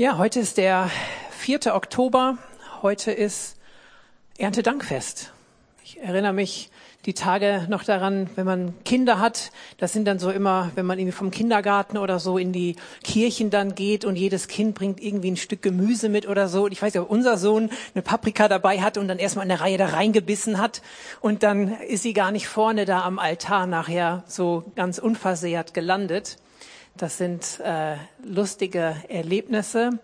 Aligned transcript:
Ja, 0.00 0.16
heute 0.16 0.40
ist 0.40 0.56
der 0.56 0.90
4. 1.32 1.74
Oktober. 1.74 2.38
Heute 2.80 3.12
ist 3.12 3.58
Erntedankfest. 4.38 5.30
Ich 5.84 6.00
erinnere 6.00 6.32
mich 6.32 6.70
die 7.04 7.12
Tage 7.12 7.66
noch 7.68 7.84
daran, 7.84 8.30
wenn 8.34 8.46
man 8.46 8.82
Kinder 8.84 9.20
hat, 9.20 9.50
das 9.76 9.92
sind 9.92 10.06
dann 10.06 10.18
so 10.18 10.30
immer, 10.30 10.70
wenn 10.74 10.86
man 10.86 10.98
irgendwie 10.98 11.12
vom 11.12 11.30
Kindergarten 11.30 11.98
oder 11.98 12.18
so 12.18 12.38
in 12.38 12.50
die 12.50 12.76
Kirchen 13.04 13.50
dann 13.50 13.74
geht 13.74 14.06
und 14.06 14.16
jedes 14.16 14.48
Kind 14.48 14.74
bringt 14.74 15.02
irgendwie 15.02 15.32
ein 15.32 15.36
Stück 15.36 15.60
Gemüse 15.60 16.08
mit 16.08 16.26
oder 16.26 16.48
so. 16.48 16.64
Und 16.64 16.72
ich 16.72 16.80
weiß 16.80 16.94
ja, 16.94 17.02
ob 17.02 17.10
unser 17.10 17.36
Sohn 17.36 17.68
eine 17.94 18.00
Paprika 18.00 18.48
dabei 18.48 18.80
hat 18.80 18.96
und 18.96 19.06
dann 19.06 19.18
erstmal 19.18 19.44
in 19.44 19.50
der 19.50 19.60
Reihe 19.60 19.76
da 19.76 19.88
reingebissen 19.88 20.56
hat 20.56 20.80
und 21.20 21.42
dann 21.42 21.78
ist 21.78 22.04
sie 22.04 22.14
gar 22.14 22.30
nicht 22.30 22.48
vorne 22.48 22.86
da 22.86 23.02
am 23.02 23.18
Altar 23.18 23.66
nachher 23.66 24.24
so 24.26 24.64
ganz 24.76 24.96
unversehrt 24.96 25.74
gelandet. 25.74 26.38
Das 26.96 27.18
sind 27.18 27.60
äh, 27.60 27.96
lustige 28.22 28.96
Erlebnisse. 29.08 29.98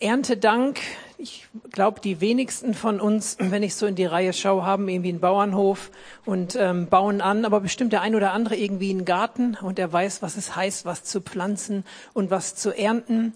Erntedank. 0.00 0.80
Ich 1.16 1.48
glaube, 1.72 2.00
die 2.00 2.20
wenigsten 2.20 2.74
von 2.74 3.00
uns, 3.00 3.36
wenn 3.40 3.62
ich 3.62 3.74
so 3.74 3.86
in 3.86 3.94
die 3.94 4.04
Reihe 4.04 4.32
schaue, 4.32 4.64
haben 4.64 4.88
irgendwie 4.88 5.08
einen 5.08 5.20
Bauernhof 5.20 5.90
und 6.24 6.54
ähm, 6.56 6.86
bauen 6.86 7.20
an, 7.20 7.44
aber 7.44 7.60
bestimmt 7.60 7.92
der 7.92 8.02
ein 8.02 8.14
oder 8.14 8.32
andere 8.32 8.56
irgendwie 8.56 8.90
einen 8.90 9.04
Garten 9.04 9.56
und 9.60 9.78
er 9.78 9.92
weiß, 9.92 10.22
was 10.22 10.36
es 10.36 10.54
heißt, 10.54 10.84
was 10.84 11.02
zu 11.04 11.20
pflanzen 11.20 11.84
und 12.14 12.30
was 12.30 12.54
zu 12.54 12.76
ernten. 12.76 13.32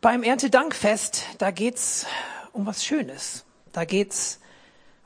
Beim 0.00 0.22
Erntedankfest, 0.22 1.24
da 1.38 1.50
geht's 1.50 2.06
um 2.52 2.66
was 2.66 2.84
Schönes. 2.84 3.44
Da 3.72 3.84
geht's 3.84 4.40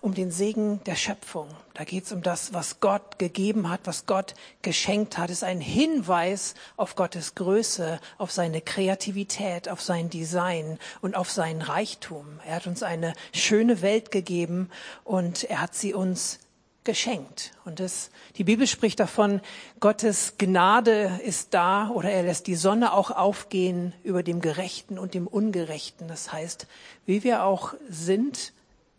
um 0.01 0.15
den 0.15 0.31
Segen 0.31 0.83
der 0.85 0.95
Schöpfung. 0.95 1.49
Da 1.75 1.85
geht 1.85 2.05
es 2.05 2.13
um 2.13 2.23
das, 2.23 2.53
was 2.53 2.81
Gott 2.81 3.19
gegeben 3.19 3.69
hat, 3.69 3.81
was 3.85 4.07
Gott 4.07 4.35
geschenkt 4.63 5.19
hat. 5.19 5.31
Es 5.31 5.39
ist 5.39 5.45
ein 5.45 5.61
Hinweis 5.61 6.55
auf 6.77 6.97
Gottes 6.97 7.35
Größe, 7.35 8.01
auf 8.19 8.33
seine 8.33 8.61
Kreativität, 8.61 9.69
auf 9.69 9.83
sein 9.83 10.11
Design 10.11 10.79
und 11.01 11.17
auf 11.17 11.31
seinen 11.31 11.63
Reichtum. 11.63 12.41
Er 12.47 12.57
hat 12.57 12.67
uns 12.67 12.83
eine 12.83 13.15
schöne 13.35 13.83
Welt 13.83 14.11
gegeben 14.11 14.71
und 15.05 15.45
er 15.45 15.61
hat 15.61 15.75
sie 15.75 15.95
uns 15.95 16.39
geschenkt. 16.85 17.53
Und 17.65 17.79
das, 17.79 18.11
die 18.37 18.45
Bibel 18.45 18.67
spricht 18.67 19.01
davon, 19.01 19.41
Gottes 19.81 20.35
Gnade 20.39 21.21
ist 21.25 21.53
da 21.53 21.91
oder 21.91 22.11
er 22.11 22.23
lässt 22.23 22.47
die 22.47 22.55
Sonne 22.55 22.95
auch 22.95 23.11
aufgehen 23.11 23.93
über 24.03 24.23
dem 24.23 24.41
Gerechten 24.41 24.99
und 24.99 25.13
dem 25.13 25.27
Ungerechten. 25.27 26.09
Das 26.09 26.33
heißt, 26.33 26.67
wie 27.05 27.23
wir 27.23 27.45
auch 27.45 27.75
sind, 27.89 28.53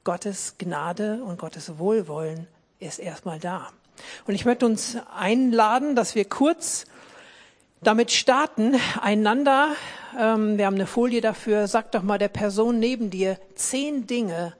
Gottes 0.03 0.55
Gnade 0.57 1.23
und 1.23 1.39
Gottes 1.39 1.77
Wohlwollen 1.77 2.47
ist 2.79 2.99
erstmal 2.99 3.39
da. 3.39 3.69
Und 4.25 4.33
ich 4.33 4.45
möchte 4.45 4.65
uns 4.65 4.97
einladen, 5.15 5.95
dass 5.95 6.15
wir 6.15 6.25
kurz 6.25 6.85
damit 7.83 8.11
starten, 8.11 8.75
einander, 8.99 9.75
ähm, 10.17 10.57
wir 10.57 10.65
haben 10.65 10.75
eine 10.75 10.87
Folie 10.87 11.21
dafür, 11.21 11.67
sag 11.67 11.91
doch 11.91 12.03
mal 12.03 12.17
der 12.17 12.29
Person 12.29 12.79
neben 12.79 13.09
dir 13.09 13.37
zehn 13.55 14.07
Dinge, 14.07 14.53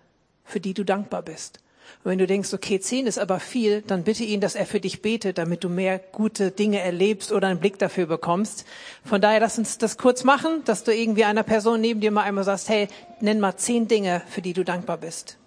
für 0.43 0.59
die 0.59 0.73
du 0.73 0.83
dankbar 0.83 1.21
bist. 1.21 1.59
Und 2.03 2.11
wenn 2.11 2.17
du 2.17 2.27
denkst, 2.27 2.53
okay, 2.53 2.79
zehn 2.79 3.07
ist 3.07 3.19
aber 3.19 3.39
viel, 3.39 3.81
dann 3.81 4.03
bitte 4.03 4.23
ihn, 4.23 4.41
dass 4.41 4.55
er 4.55 4.65
für 4.65 4.79
dich 4.79 5.01
betet, 5.01 5.37
damit 5.37 5.63
du 5.63 5.69
mehr 5.69 5.99
gute 5.99 6.51
Dinge 6.51 6.79
erlebst 6.79 7.31
oder 7.31 7.47
einen 7.47 7.59
Blick 7.59 7.77
dafür 7.79 8.05
bekommst. 8.05 8.65
Von 9.05 9.21
daher, 9.21 9.39
lass 9.39 9.57
uns 9.57 9.77
das 9.77 9.97
kurz 9.97 10.23
machen, 10.23 10.63
dass 10.65 10.83
du 10.83 10.93
irgendwie 10.93 11.25
einer 11.25 11.43
Person 11.43 11.81
neben 11.81 12.01
dir 12.01 12.11
mal 12.11 12.23
einmal 12.23 12.43
sagst, 12.43 12.69
hey, 12.69 12.87
nenn 13.19 13.39
mal 13.39 13.57
zehn 13.57 13.87
Dinge, 13.87 14.21
für 14.29 14.41
die 14.41 14.53
du 14.53 14.63
dankbar 14.63 14.97
bist. 14.97 15.37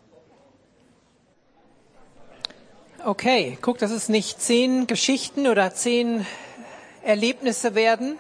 Okay, 3.04 3.58
guck, 3.60 3.78
dass 3.78 3.90
es 3.90 4.08
nicht 4.08 4.40
zehn 4.40 4.86
Geschichten 4.86 5.46
oder 5.46 5.74
zehn 5.74 6.24
Erlebnisse 7.02 7.74
werden. 7.74 8.16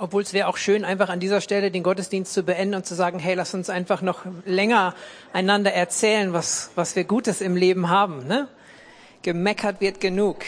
Obwohl 0.00 0.22
es 0.22 0.32
wäre 0.32 0.46
auch 0.46 0.56
schön, 0.56 0.84
einfach 0.84 1.08
an 1.08 1.18
dieser 1.18 1.40
Stelle 1.40 1.72
den 1.72 1.82
Gottesdienst 1.82 2.32
zu 2.32 2.44
beenden 2.44 2.76
und 2.76 2.86
zu 2.86 2.94
sagen, 2.94 3.18
hey, 3.18 3.34
lass 3.34 3.52
uns 3.52 3.68
einfach 3.68 4.00
noch 4.00 4.20
länger 4.44 4.94
einander 5.32 5.72
erzählen, 5.72 6.32
was, 6.32 6.70
was 6.76 6.94
wir 6.94 7.02
Gutes 7.02 7.40
im 7.40 7.56
Leben 7.56 7.88
haben. 7.88 8.26
Ne? 8.28 8.46
Gemeckert 9.22 9.80
wird 9.80 10.00
genug. 10.00 10.44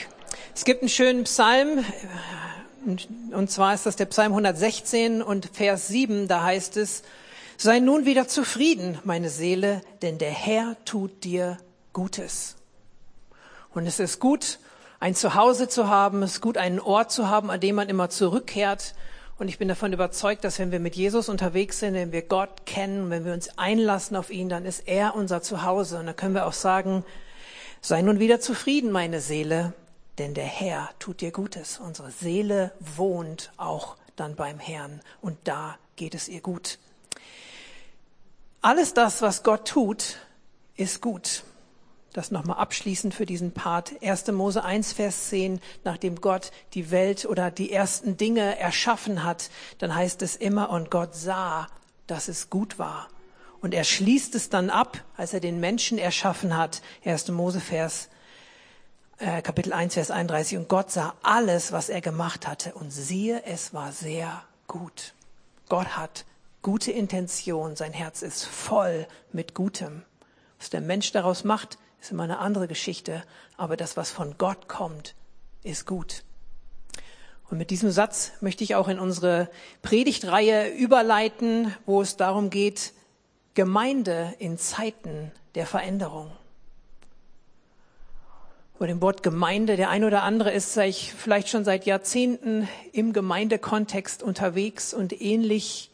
Es 0.55 0.65
gibt 0.65 0.83
einen 0.83 0.89
schönen 0.89 1.25
Psalm, 1.25 1.85
und 3.33 3.51
zwar 3.51 3.75
ist 3.75 3.87
das 3.87 3.97
der 3.97 4.07
Psalm 4.07 4.33
116 4.33 5.21
und 5.21 5.51
Vers 5.53 5.89
7, 5.89 6.29
da 6.29 6.45
heißt 6.45 6.77
es, 6.77 7.03
sei 7.57 7.81
nun 7.81 8.07
wieder 8.07 8.29
zufrieden, 8.29 8.99
meine 9.05 9.31
Seele, 9.31 9.83
denn 10.01 10.19
der 10.19 10.31
Herr 10.31 10.77
tut 10.85 11.25
dir 11.25 11.59
Gutes. 11.93 12.57
Und 13.75 13.87
es 13.87 13.99
ist 13.99 14.21
gut, 14.21 14.61
ein 15.01 15.17
Zuhause 15.17 15.69
zu 15.69 15.89
haben, 15.89 16.23
es 16.23 16.35
ist 16.35 16.41
gut, 16.41 16.57
einen 16.57 16.79
Ort 16.79 17.11
zu 17.11 17.29
haben, 17.29 17.51
an 17.51 17.61
dem 17.61 17.75
man 17.75 17.89
immer 17.89 18.11
zurückkehrt, 18.11 18.95
und 19.41 19.49
ich 19.49 19.57
bin 19.57 19.69
davon 19.69 19.95
überzeugt, 19.95 20.45
dass 20.45 20.59
wenn 20.59 20.71
wir 20.71 20.81
mit 20.81 20.97
Jesus 20.97 21.31
unterwegs 21.31 21.79
sind, 21.79 21.95
wenn 21.95 22.13
wir 22.13 22.21
Gott 22.21 22.67
kennen, 22.67 23.09
wenn 23.09 23.25
wir 23.25 23.33
uns 23.33 23.57
einlassen 23.57 24.15
auf 24.15 24.29
ihn, 24.29 24.51
dann 24.51 24.67
ist 24.67 24.87
er 24.87 25.15
unser 25.15 25.41
Zuhause. 25.41 25.99
Und 25.99 26.05
dann 26.05 26.15
können 26.15 26.35
wir 26.35 26.47
auch 26.47 26.53
sagen, 26.53 27.07
sei 27.81 28.03
nun 28.03 28.19
wieder 28.19 28.41
zufrieden, 28.41 28.93
meine 28.93 29.23
Seele, 29.23 29.73
denn 30.19 30.35
der 30.35 30.45
Herr 30.45 30.91
tut 30.99 31.23
dir 31.23 31.31
Gutes. 31.31 31.79
Unsere 31.79 32.11
Seele 32.11 32.73
wohnt 32.81 33.51
auch 33.57 33.97
dann 34.15 34.37
beim 34.37 34.59
Herrn 34.59 35.01
und 35.23 35.39
da 35.45 35.79
geht 35.97 36.15
es 36.15 36.29
ihr 36.29 36.43
gut. 36.43 36.79
Alles 38.61 38.93
das, 38.93 39.23
was 39.23 39.43
Gott 39.43 39.67
tut, 39.67 40.19
ist 40.77 41.01
gut 41.01 41.45
das 42.13 42.31
nochmal 42.31 42.59
abschließend 42.59 43.15
für 43.15 43.27
diesen 43.27 43.53
Part. 43.53 43.93
1. 44.03 44.29
Mose 44.29 44.65
1, 44.65 44.93
Vers 44.93 45.29
10, 45.29 45.61
nachdem 45.85 46.21
Gott 46.21 46.51
die 46.75 46.91
Welt 46.91 47.25
oder 47.25 47.51
die 47.51 47.73
ersten 47.73 48.17
Dinge 48.17 48.59
erschaffen 48.59 49.23
hat, 49.23 49.51
dann 49.79 49.95
heißt 49.95 50.23
es 50.23 50.37
immer, 50.37 50.71
und 50.71 50.91
Gott 50.91 51.15
sah, 51.15 51.69
dass 52.07 52.29
es 52.29 52.51
gut 52.51 52.79
war. 52.79 53.09
Und 53.61 53.75
er 53.75 53.85
schließt 53.85 54.35
es 54.35 54.49
dann 54.49 54.71
ab, 54.71 55.05
als 55.17 55.35
er 55.35 55.41
den 55.41 55.61
Menschen 55.61 55.99
erschaffen 55.99 56.57
hat. 56.57 56.83
1. 57.05 57.29
Mose 57.29 57.61
Vers, 57.61 58.09
äh, 59.19 59.43
Kapitel 59.43 59.73
1, 59.73 59.95
Vers 59.95 60.11
31. 60.11 60.59
Und 60.59 60.69
Gott 60.69 60.91
sah 60.91 61.15
alles, 61.23 61.71
was 61.71 61.91
er 61.91 62.01
gemacht 62.01 62.49
hatte. 62.49 62.75
Und 62.75 62.91
siehe, 62.91 63.45
es 63.45 63.75
war 63.75 63.93
sehr 63.93 64.43
gut. 64.67 65.15
Gott 65.69 65.97
hat 65.97 66.25
gute 66.63 66.91
Intention. 66.91 67.77
Sein 67.77 67.93
Herz 67.93 68.23
ist 68.23 68.45
voll 68.45 69.07
mit 69.33 69.55
Gutem. 69.55 70.03
Was 70.59 70.71
der 70.71 70.81
Mensch 70.81 71.13
daraus 71.13 71.45
macht, 71.45 71.79
ist 72.01 72.11
immer 72.11 72.25
eine 72.25 72.39
andere 72.39 72.69
Geschichte, 72.69 73.23
aber 73.57 73.77
das, 73.77 73.97
was 73.97 74.11
von 74.11 74.37
Gott 74.39 74.69
kommt, 74.69 75.15
ist 75.63 75.87
gut. 75.87 76.23
Und 77.51 77.59
mit 77.59 77.71
diesem 77.71 77.91
Satz 77.91 78.33
möchte 78.41 78.63
ich 78.65 78.77
auch 78.77 78.89
in 78.89 78.99
unsere 79.01 79.51
Predigtreihe 79.83 80.69
überleiten, 80.71 81.75
wo 81.85 82.01
es 82.01 82.17
darum 82.17 82.49
geht, 82.49 82.93
Gemeinde 83.55 84.35
in 84.39 84.57
Zeiten 84.57 85.33
der 85.57 85.67
Veränderung. 85.67 86.31
Über 88.77 88.87
dem 88.87 89.03
Wort 89.03 89.23
Gemeinde, 89.23 89.77
der 89.77 89.91
ein 89.91 90.05
oder 90.05 90.23
andere 90.23 90.53
ist 90.53 90.79
vielleicht 91.19 91.49
schon 91.49 91.65
seit 91.65 91.85
Jahrzehnten 91.85 92.67
im 92.93 93.13
Gemeindekontext 93.13 94.23
unterwegs 94.23 94.95
und 94.95 95.21
ähnlich 95.21 95.91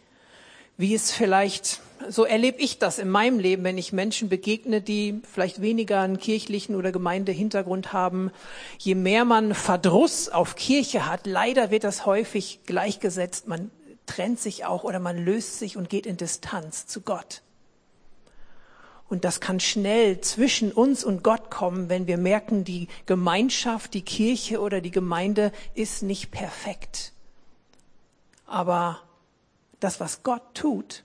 wie 0.77 0.94
es 0.94 1.11
vielleicht 1.11 1.81
so 2.08 2.24
erlebe 2.24 2.58
ich 2.58 2.78
das 2.78 2.98
in 2.98 3.08
meinem 3.08 3.38
Leben, 3.38 3.64
wenn 3.64 3.78
ich 3.78 3.92
Menschen 3.92 4.28
begegne, 4.28 4.80
die 4.80 5.20
vielleicht 5.30 5.60
weniger 5.60 6.00
einen 6.00 6.18
kirchlichen 6.18 6.74
oder 6.74 6.92
Gemeindehintergrund 6.92 7.92
haben. 7.92 8.30
Je 8.78 8.94
mehr 8.94 9.24
man 9.24 9.54
Verdruss 9.54 10.28
auf 10.28 10.56
Kirche 10.56 11.06
hat, 11.06 11.26
leider 11.26 11.70
wird 11.70 11.84
das 11.84 12.06
häufig 12.06 12.60
gleichgesetzt. 12.66 13.48
Man 13.48 13.70
trennt 14.06 14.40
sich 14.40 14.64
auch 14.64 14.84
oder 14.84 15.00
man 15.00 15.24
löst 15.24 15.58
sich 15.58 15.76
und 15.76 15.88
geht 15.88 16.06
in 16.06 16.16
Distanz 16.16 16.86
zu 16.86 17.00
Gott. 17.00 17.42
Und 19.08 19.24
das 19.24 19.40
kann 19.40 19.60
schnell 19.60 20.20
zwischen 20.20 20.72
uns 20.72 21.04
und 21.04 21.22
Gott 21.22 21.50
kommen, 21.50 21.88
wenn 21.88 22.06
wir 22.06 22.18
merken, 22.18 22.64
die 22.64 22.88
Gemeinschaft, 23.06 23.94
die 23.94 24.02
Kirche 24.02 24.60
oder 24.60 24.80
die 24.80 24.90
Gemeinde 24.90 25.52
ist 25.74 26.02
nicht 26.02 26.32
perfekt. 26.32 27.12
Aber 28.46 29.00
das, 29.78 30.00
was 30.00 30.25
Gott 30.25 30.42
tut, 30.54 31.04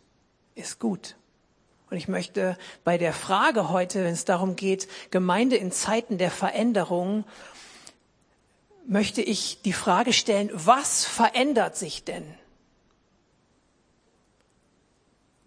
ist 0.62 0.80
gut. 0.80 1.16
Und 1.90 1.98
ich 1.98 2.08
möchte 2.08 2.58
bei 2.86 2.98
der 2.98 3.14
Frage 3.14 3.70
heute, 3.70 4.06
wenn 4.06 4.14
es 4.14 4.24
darum 4.24 4.56
geht, 4.56 4.88
Gemeinde 5.12 5.58
in 5.58 5.72
Zeiten 5.72 6.18
der 6.18 6.32
Veränderung, 6.32 7.26
möchte 8.88 9.22
ich 9.22 9.62
die 9.62 9.74
Frage 9.74 10.14
stellen, 10.14 10.50
was 10.54 11.04
verändert 11.04 11.76
sich 11.76 12.04
denn? 12.04 12.24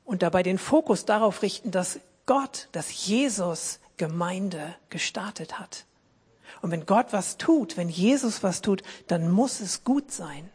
Und 0.05 0.22
dabei 0.22 0.43
den 0.43 0.58
Fokus 0.58 1.06
darauf 1.06 1.40
richten, 1.40 1.70
dass 1.70 1.99
Gott, 2.26 2.69
dass 2.72 3.06
Jesus 3.06 3.81
Gemeinde 3.96 4.75
gestartet 4.90 5.58
hat. 5.58 5.87
Und 6.61 6.70
wenn 6.70 6.87
Gott 6.87 7.12
was 7.12 7.38
tut, 7.38 7.76
wenn 7.76 7.88
Jesus 7.88 8.43
was 8.43 8.61
tut, 8.61 8.82
dann 9.06 9.31
muss 9.31 9.61
es 9.61 9.84
gut 9.84 10.12
sein. 10.12 10.50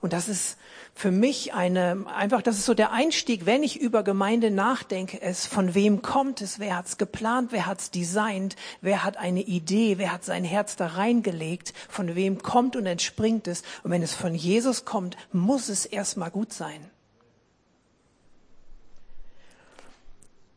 Und 0.00 0.12
das 0.12 0.28
ist 0.28 0.56
für 0.94 1.10
mich 1.10 1.54
eine, 1.54 2.04
einfach, 2.14 2.42
das 2.42 2.58
ist 2.58 2.66
so 2.66 2.74
der 2.74 2.92
Einstieg, 2.92 3.46
wenn 3.46 3.62
ich 3.62 3.80
über 3.80 4.02
Gemeinde 4.02 4.50
nachdenke, 4.50 5.20
es, 5.20 5.46
von 5.46 5.74
wem 5.74 6.02
kommt 6.02 6.40
es, 6.40 6.58
wer 6.58 6.76
hat's 6.76 6.98
geplant, 6.98 7.50
wer 7.50 7.66
hat's 7.66 7.90
designt, 7.90 8.56
wer 8.80 9.02
hat 9.02 9.16
eine 9.16 9.42
Idee, 9.42 9.98
wer 9.98 10.12
hat 10.12 10.24
sein 10.24 10.44
Herz 10.44 10.76
da 10.76 10.86
reingelegt, 10.88 11.72
von 11.88 12.14
wem 12.14 12.42
kommt 12.42 12.76
und 12.76 12.86
entspringt 12.86 13.48
es. 13.48 13.62
Und 13.82 13.90
wenn 13.90 14.02
es 14.02 14.14
von 14.14 14.34
Jesus 14.34 14.84
kommt, 14.84 15.16
muss 15.32 15.68
es 15.68 15.86
erstmal 15.86 16.30
gut 16.30 16.52
sein. 16.52 16.90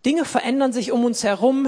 Dinge 0.06 0.24
verändern 0.24 0.72
sich 0.72 0.92
um 0.92 1.04
uns 1.04 1.24
herum, 1.24 1.68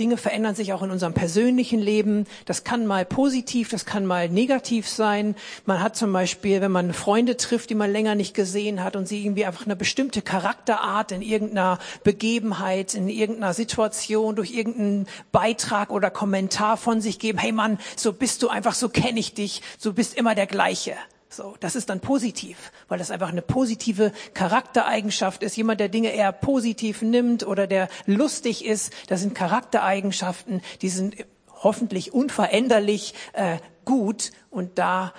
Dinge 0.00 0.16
verändern 0.16 0.56
sich 0.56 0.72
auch 0.72 0.82
in 0.82 0.90
unserem 0.90 1.14
persönlichen 1.14 1.78
Leben. 1.78 2.26
Das 2.44 2.64
kann 2.64 2.86
mal 2.86 3.04
positiv, 3.04 3.68
das 3.68 3.86
kann 3.86 4.04
mal 4.04 4.28
negativ 4.28 4.88
sein. 4.88 5.36
Man 5.64 5.80
hat 5.80 5.94
zum 5.94 6.12
Beispiel, 6.12 6.60
wenn 6.60 6.72
man 6.72 6.92
Freunde 6.92 7.36
trifft, 7.36 7.70
die 7.70 7.76
man 7.76 7.92
länger 7.92 8.16
nicht 8.16 8.34
gesehen 8.34 8.82
hat 8.82 8.96
und 8.96 9.06
sie 9.06 9.24
irgendwie 9.24 9.44
einfach 9.44 9.64
eine 9.64 9.76
bestimmte 9.76 10.22
Charakterart 10.22 11.12
in 11.12 11.22
irgendeiner 11.22 11.78
Begebenheit, 12.02 12.94
in 12.94 13.08
irgendeiner 13.08 13.54
Situation, 13.54 14.34
durch 14.34 14.50
irgendeinen 14.50 15.06
Beitrag 15.30 15.92
oder 15.92 16.10
Kommentar 16.10 16.78
von 16.78 17.00
sich 17.00 17.20
geben. 17.20 17.38
Hey 17.38 17.52
Mann, 17.52 17.78
so 17.94 18.12
bist 18.12 18.42
du 18.42 18.48
einfach, 18.48 18.74
so 18.74 18.88
kenne 18.88 19.20
ich 19.20 19.34
dich, 19.34 19.62
so 19.78 19.92
bist 19.92 20.16
immer 20.16 20.34
der 20.34 20.48
gleiche. 20.48 20.96
So, 21.30 21.56
das 21.60 21.76
ist 21.76 21.90
dann 21.90 22.00
positiv, 22.00 22.72
weil 22.88 22.98
das 22.98 23.10
einfach 23.10 23.28
eine 23.28 23.42
positive 23.42 24.12
Charaktereigenschaft 24.32 25.42
ist. 25.42 25.56
Jemand, 25.56 25.78
der 25.78 25.90
Dinge 25.90 26.10
eher 26.10 26.32
positiv 26.32 27.02
nimmt 27.02 27.46
oder 27.46 27.66
der 27.66 27.88
lustig 28.06 28.64
ist, 28.64 28.92
das 29.08 29.20
sind 29.20 29.34
Charaktereigenschaften, 29.34 30.62
die 30.80 30.88
sind 30.88 31.16
hoffentlich 31.62 32.14
unveränderlich 32.14 33.14
äh, 33.34 33.58
gut. 33.84 34.32
Und 34.50 34.78
da 34.78 35.12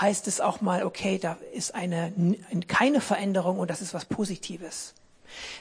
heißt 0.00 0.26
es 0.26 0.40
auch 0.40 0.60
mal, 0.60 0.84
okay, 0.84 1.18
da 1.18 1.36
ist 1.52 1.74
eine, 1.74 2.12
keine 2.66 3.00
Veränderung 3.00 3.58
und 3.58 3.70
das 3.70 3.82
ist 3.82 3.94
was 3.94 4.04
Positives. 4.04 4.94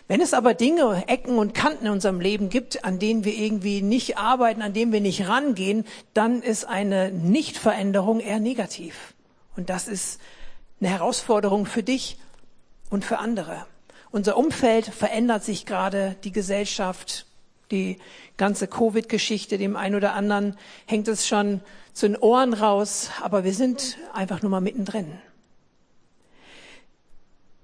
Wenn 0.08 0.20
es 0.20 0.34
aber 0.34 0.54
Dinge, 0.54 1.04
Ecken 1.08 1.38
und 1.38 1.54
Kanten 1.54 1.86
in 1.86 1.92
unserem 1.92 2.20
Leben 2.20 2.50
gibt, 2.50 2.84
an 2.84 3.00
denen 3.00 3.24
wir 3.24 3.34
irgendwie 3.34 3.82
nicht 3.82 4.18
arbeiten, 4.18 4.62
an 4.62 4.74
denen 4.74 4.92
wir 4.92 5.00
nicht 5.00 5.28
rangehen, 5.28 5.86
dann 6.14 6.42
ist 6.42 6.66
eine 6.66 7.12
Nichtveränderung 7.12 8.20
eher 8.20 8.40
negativ. 8.40 9.14
Und 9.56 9.70
das 9.70 9.88
ist 9.88 10.20
eine 10.80 10.90
Herausforderung 10.90 11.66
für 11.66 11.84
dich 11.84 12.18
und 12.90 13.06
für 13.06 13.20
andere. 13.20 13.66
Unser 14.12 14.38
Umfeld 14.38 14.86
verändert 14.88 15.44
sich 15.44 15.66
gerade, 15.66 16.16
die 16.24 16.32
Gesellschaft, 16.32 17.26
die 17.72 17.98
ganze 18.38 18.68
Covid-Geschichte, 18.68 19.58
dem 19.58 19.76
einen 19.76 19.96
oder 19.96 20.14
anderen 20.14 20.58
hängt 20.86 21.08
es 21.08 21.28
schon 21.28 21.62
zu 21.94 22.08
den 22.08 22.18
Ohren 22.18 22.54
raus, 22.54 23.10
aber 23.22 23.44
wir 23.44 23.54
sind 23.54 23.98
einfach 24.14 24.42
nur 24.42 24.52
mal 24.52 24.62
mittendrin. 24.62 25.20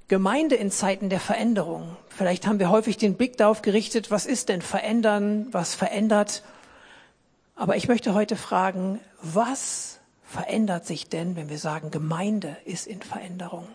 Gemeinde 0.07 0.55
in 0.55 0.71
Zeiten 0.71 1.09
der 1.09 1.19
Veränderung. 1.19 1.97
Vielleicht 2.07 2.47
haben 2.47 2.59
wir 2.59 2.69
häufig 2.69 2.95
den 2.95 3.15
Blick 3.15 3.35
darauf 3.35 3.61
gerichtet, 3.61 4.09
was 4.09 4.25
ist 4.25 4.47
denn 4.47 4.61
verändern, 4.61 5.47
was 5.51 5.75
verändert. 5.75 6.43
Aber 7.55 7.75
ich 7.75 7.89
möchte 7.89 8.13
heute 8.13 8.37
fragen, 8.37 9.01
was 9.21 9.96
verändert 10.27 10.85
sich 10.85 11.09
denn, 11.09 11.35
wenn 11.35 11.49
wir 11.49 11.57
sagen, 11.57 11.89
Gemeinde 11.89 12.57
ist 12.65 12.85
in 12.85 13.01
Veränderung? 13.01 13.67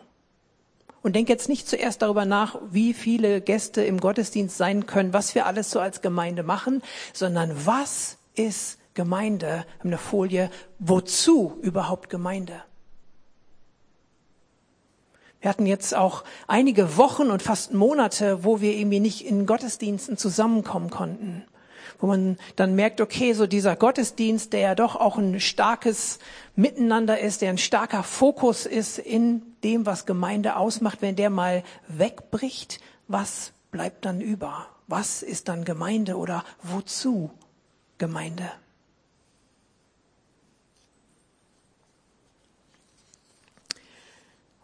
Und 1.02 1.16
denk 1.16 1.28
jetzt 1.28 1.48
nicht 1.48 1.68
zuerst 1.68 2.02
darüber 2.02 2.24
nach, 2.24 2.56
wie 2.70 2.94
viele 2.94 3.40
Gäste 3.40 3.82
im 3.82 3.98
Gottesdienst 3.98 4.56
sein 4.56 4.86
können, 4.86 5.12
was 5.12 5.34
wir 5.34 5.46
alles 5.46 5.70
so 5.70 5.80
als 5.80 6.00
Gemeinde 6.00 6.44
machen, 6.44 6.82
sondern 7.12 7.66
was 7.66 8.18
ist 8.34 8.78
Gemeinde? 8.94 9.64
Eine 9.82 9.98
Folie. 9.98 10.50
Wozu 10.78 11.58
überhaupt 11.62 12.08
Gemeinde? 12.08 12.62
Wir 15.40 15.48
hatten 15.48 15.66
jetzt 15.66 15.96
auch 15.96 16.22
einige 16.46 16.96
Wochen 16.96 17.30
und 17.30 17.42
fast 17.42 17.74
Monate, 17.74 18.44
wo 18.44 18.60
wir 18.60 18.74
irgendwie 18.74 19.00
nicht 19.00 19.26
in 19.26 19.44
Gottesdiensten 19.44 20.16
zusammenkommen 20.16 20.90
konnten 20.90 21.44
wo 21.98 22.06
man 22.06 22.38
dann 22.56 22.74
merkt, 22.74 23.00
okay, 23.00 23.32
so 23.32 23.46
dieser 23.46 23.76
Gottesdienst, 23.76 24.52
der 24.52 24.60
ja 24.60 24.74
doch 24.74 24.96
auch 24.96 25.18
ein 25.18 25.40
starkes 25.40 26.18
Miteinander 26.56 27.18
ist, 27.20 27.42
der 27.42 27.50
ein 27.50 27.58
starker 27.58 28.02
Fokus 28.02 28.66
ist 28.66 28.98
in 28.98 29.42
dem, 29.64 29.86
was 29.86 30.06
Gemeinde 30.06 30.56
ausmacht, 30.56 31.02
wenn 31.02 31.16
der 31.16 31.30
mal 31.30 31.62
wegbricht, 31.88 32.80
was 33.08 33.52
bleibt 33.70 34.04
dann 34.04 34.20
über? 34.20 34.66
Was 34.86 35.22
ist 35.22 35.48
dann 35.48 35.64
Gemeinde 35.64 36.16
oder 36.16 36.44
wozu 36.62 37.30
Gemeinde? 37.98 38.50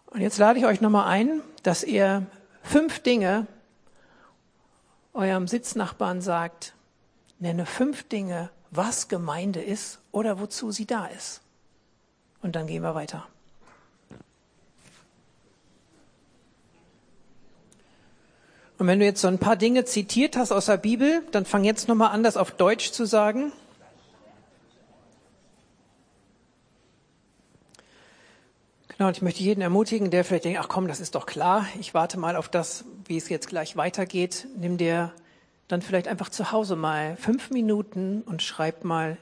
Und 0.06 0.22
jetzt 0.22 0.38
lade 0.38 0.58
ich 0.58 0.66
euch 0.66 0.80
nochmal 0.80 1.06
ein, 1.06 1.42
dass 1.62 1.84
ihr 1.84 2.26
fünf 2.62 3.00
Dinge 3.00 3.46
eurem 5.12 5.46
Sitznachbarn 5.46 6.20
sagt, 6.20 6.74
nenne 7.38 7.66
fünf 7.66 8.08
Dinge, 8.08 8.50
was 8.70 9.08
Gemeinde 9.08 9.62
ist 9.62 10.00
oder 10.12 10.40
wozu 10.40 10.70
sie 10.70 10.86
da 10.86 11.06
ist. 11.06 11.40
Und 12.42 12.56
dann 12.56 12.66
gehen 12.66 12.82
wir 12.82 12.94
weiter. 12.94 13.26
Und 18.78 18.86
wenn 18.86 19.00
du 19.00 19.04
jetzt 19.04 19.20
so 19.20 19.26
ein 19.26 19.38
paar 19.38 19.56
Dinge 19.56 19.84
zitiert 19.84 20.36
hast 20.36 20.52
aus 20.52 20.66
der 20.66 20.76
Bibel, 20.76 21.22
dann 21.32 21.44
fang 21.44 21.64
jetzt 21.64 21.88
nochmal 21.88 22.10
an, 22.10 22.22
das 22.22 22.36
auf 22.36 22.52
Deutsch 22.52 22.92
zu 22.92 23.06
sagen. 23.06 23.52
Genau, 28.86 29.08
und 29.08 29.16
ich 29.16 29.22
möchte 29.22 29.42
jeden 29.42 29.60
ermutigen, 29.60 30.10
der 30.10 30.24
vielleicht 30.24 30.44
denkt, 30.44 30.60
ach 30.60 30.68
komm, 30.68 30.86
das 30.86 31.00
ist 31.00 31.14
doch 31.16 31.26
klar, 31.26 31.66
ich 31.80 31.94
warte 31.94 32.18
mal 32.18 32.36
auf 32.36 32.48
das, 32.48 32.84
wie 33.06 33.16
es 33.16 33.28
jetzt 33.28 33.48
gleich 33.48 33.76
weitergeht. 33.76 34.46
Nimm 34.56 34.76
dir 34.76 35.12
dann 35.68 35.82
vielleicht 35.82 36.08
einfach 36.08 36.30
zu 36.30 36.50
Hause 36.50 36.76
mal 36.76 37.16
fünf 37.16 37.50
Minuten 37.50 38.22
und 38.22 38.42
schreib 38.42 38.84
mal 38.84 39.18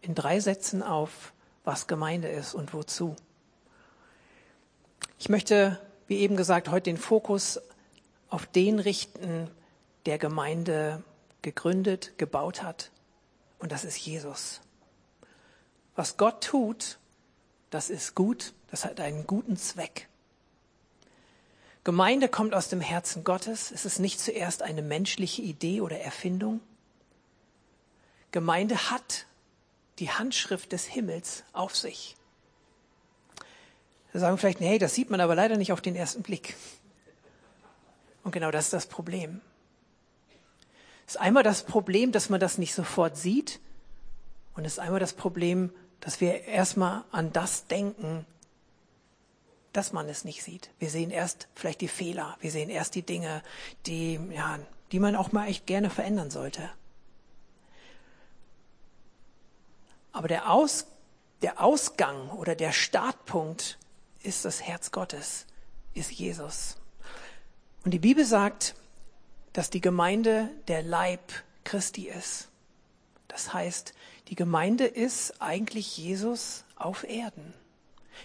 in 0.00 0.14
drei 0.14 0.40
Sätzen 0.40 0.82
auf, 0.82 1.32
was 1.64 1.86
Gemeinde 1.86 2.28
ist 2.28 2.54
und 2.54 2.74
wozu. 2.74 3.14
Ich 5.18 5.28
möchte, 5.28 5.78
wie 6.08 6.18
eben 6.18 6.36
gesagt, 6.36 6.70
heute 6.70 6.90
den 6.90 6.96
Fokus 6.96 7.60
auf 8.28 8.46
den 8.46 8.80
richten, 8.80 9.48
der 10.06 10.18
Gemeinde 10.18 11.04
gegründet, 11.42 12.18
gebaut 12.18 12.62
hat. 12.62 12.90
Und 13.58 13.70
das 13.70 13.84
ist 13.84 13.98
Jesus. 13.98 14.60
Was 15.94 16.16
Gott 16.16 16.42
tut, 16.42 16.98
das 17.70 17.90
ist 17.90 18.14
gut, 18.14 18.54
das 18.70 18.84
hat 18.84 18.98
einen 18.98 19.26
guten 19.26 19.56
Zweck. 19.56 20.08
Gemeinde 21.84 22.28
kommt 22.28 22.54
aus 22.54 22.68
dem 22.68 22.80
Herzen 22.80 23.24
Gottes. 23.24 23.72
Es 23.72 23.84
ist 23.84 23.98
nicht 23.98 24.20
zuerst 24.20 24.62
eine 24.62 24.82
menschliche 24.82 25.42
Idee 25.42 25.80
oder 25.80 25.98
Erfindung. 25.98 26.60
Gemeinde 28.30 28.90
hat 28.90 29.26
die 29.98 30.10
Handschrift 30.10 30.72
des 30.72 30.84
Himmels 30.84 31.42
auf 31.52 31.76
sich. 31.76 32.16
Da 34.12 34.20
sagen 34.20 34.38
vielleicht, 34.38 34.60
nee, 34.60 34.78
das 34.78 34.94
sieht 34.94 35.10
man 35.10 35.20
aber 35.20 35.34
leider 35.34 35.56
nicht 35.56 35.72
auf 35.72 35.80
den 35.80 35.96
ersten 35.96 36.22
Blick. 36.22 36.54
Und 38.22 38.32
genau 38.32 38.50
das 38.50 38.66
ist 38.66 38.72
das 38.72 38.86
Problem. 38.86 39.40
Es 41.06 41.14
ist 41.14 41.20
einmal 41.20 41.42
das 41.42 41.64
Problem, 41.64 42.12
dass 42.12 42.30
man 42.30 42.38
das 42.38 42.58
nicht 42.58 42.74
sofort 42.74 43.16
sieht. 43.16 43.58
Und 44.54 44.64
es 44.64 44.74
ist 44.74 44.78
einmal 44.78 45.00
das 45.00 45.14
Problem, 45.14 45.72
dass 46.00 46.20
wir 46.20 46.44
erstmal 46.44 47.04
an 47.10 47.32
das 47.32 47.66
denken, 47.66 48.24
dass 49.72 49.92
man 49.92 50.08
es 50.08 50.24
nicht 50.24 50.42
sieht. 50.42 50.70
Wir 50.78 50.90
sehen 50.90 51.10
erst 51.10 51.48
vielleicht 51.54 51.80
die 51.80 51.88
Fehler, 51.88 52.36
wir 52.40 52.50
sehen 52.50 52.68
erst 52.68 52.94
die 52.94 53.02
Dinge, 53.02 53.42
die, 53.86 54.20
ja, 54.30 54.58
die 54.92 55.00
man 55.00 55.16
auch 55.16 55.32
mal 55.32 55.48
echt 55.48 55.66
gerne 55.66 55.90
verändern 55.90 56.30
sollte. 56.30 56.70
Aber 60.12 60.28
der, 60.28 60.50
Aus, 60.50 60.86
der 61.40 61.62
Ausgang 61.62 62.28
oder 62.30 62.54
der 62.54 62.72
Startpunkt 62.72 63.78
ist 64.22 64.44
das 64.44 64.62
Herz 64.62 64.90
Gottes, 64.90 65.46
ist 65.94 66.10
Jesus. 66.10 66.76
Und 67.84 67.92
die 67.92 67.98
Bibel 67.98 68.24
sagt, 68.24 68.74
dass 69.52 69.70
die 69.70 69.80
Gemeinde 69.80 70.50
der 70.68 70.82
Leib 70.82 71.32
Christi 71.64 72.08
ist. 72.08 72.48
Das 73.28 73.52
heißt, 73.52 73.94
die 74.28 74.34
Gemeinde 74.34 74.86
ist 74.86 75.40
eigentlich 75.40 75.96
Jesus 75.96 76.64
auf 76.76 77.04
Erden. 77.04 77.54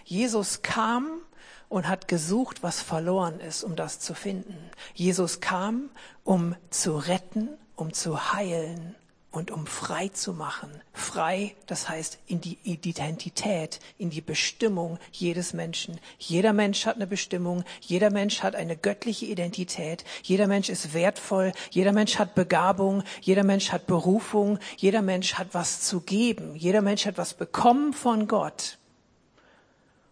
Jesus 0.04 0.62
kam 0.62 1.22
und 1.68 1.88
hat 1.88 2.08
gesucht, 2.08 2.62
was 2.62 2.80
verloren 2.80 3.40
ist, 3.40 3.62
um 3.64 3.76
das 3.76 4.00
zu 4.00 4.14
finden. 4.14 4.56
Jesus 4.94 5.40
kam, 5.40 5.90
um 6.24 6.54
zu 6.70 6.96
retten, 6.96 7.50
um 7.76 7.92
zu 7.92 8.32
heilen 8.32 8.94
und 9.30 9.50
um 9.50 9.66
frei 9.66 10.08
zu 10.08 10.32
machen. 10.32 10.70
Frei, 10.92 11.54
das 11.66 11.88
heißt 11.88 12.18
in 12.26 12.40
die 12.40 12.58
Identität, 12.64 13.78
in 13.98 14.10
die 14.10 14.20
Bestimmung 14.20 14.98
jedes 15.12 15.52
Menschen. 15.52 16.00
Jeder 16.18 16.52
Mensch 16.52 16.86
hat 16.86 16.96
eine 16.96 17.06
Bestimmung, 17.06 17.64
jeder 17.80 18.10
Mensch 18.10 18.42
hat 18.42 18.56
eine 18.56 18.76
göttliche 18.76 19.26
Identität, 19.26 20.04
jeder 20.22 20.46
Mensch 20.46 20.70
ist 20.70 20.94
wertvoll, 20.94 21.52
jeder 21.70 21.92
Mensch 21.92 22.18
hat 22.18 22.34
Begabung, 22.34 23.02
jeder 23.20 23.44
Mensch 23.44 23.70
hat 23.70 23.86
Berufung, 23.86 24.58
jeder 24.76 25.02
Mensch 25.02 25.34
hat 25.34 25.48
was 25.52 25.82
zu 25.82 26.00
geben, 26.00 26.56
jeder 26.56 26.80
Mensch 26.80 27.04
hat 27.04 27.18
was 27.18 27.34
bekommen 27.34 27.92
von 27.92 28.28
Gott. 28.28 28.78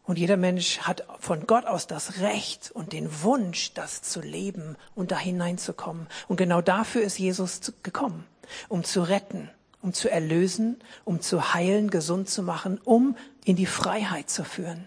Und 0.06 0.18
jeder 0.18 0.36
Mensch 0.36 0.78
hat 0.78 1.04
von 1.18 1.46
Gott 1.46 1.66
aus 1.66 1.88
das 1.88 2.20
Recht 2.20 2.70
und 2.70 2.92
den 2.92 3.22
Wunsch, 3.22 3.72
das 3.74 4.02
zu 4.02 4.20
leben 4.20 4.76
und 4.94 5.10
da 5.10 5.18
hineinzukommen. 5.18 6.06
Und 6.28 6.36
genau 6.36 6.60
dafür 6.60 7.02
ist 7.02 7.18
Jesus 7.18 7.72
gekommen, 7.82 8.24
um 8.68 8.84
zu 8.84 9.02
retten, 9.02 9.50
um 9.82 9.92
zu 9.92 10.08
erlösen, 10.08 10.78
um 11.04 11.20
zu 11.20 11.52
heilen, 11.54 11.90
gesund 11.90 12.30
zu 12.30 12.44
machen, 12.44 12.80
um 12.84 13.16
in 13.44 13.56
die 13.56 13.66
Freiheit 13.66 14.30
zu 14.30 14.44
führen. 14.44 14.86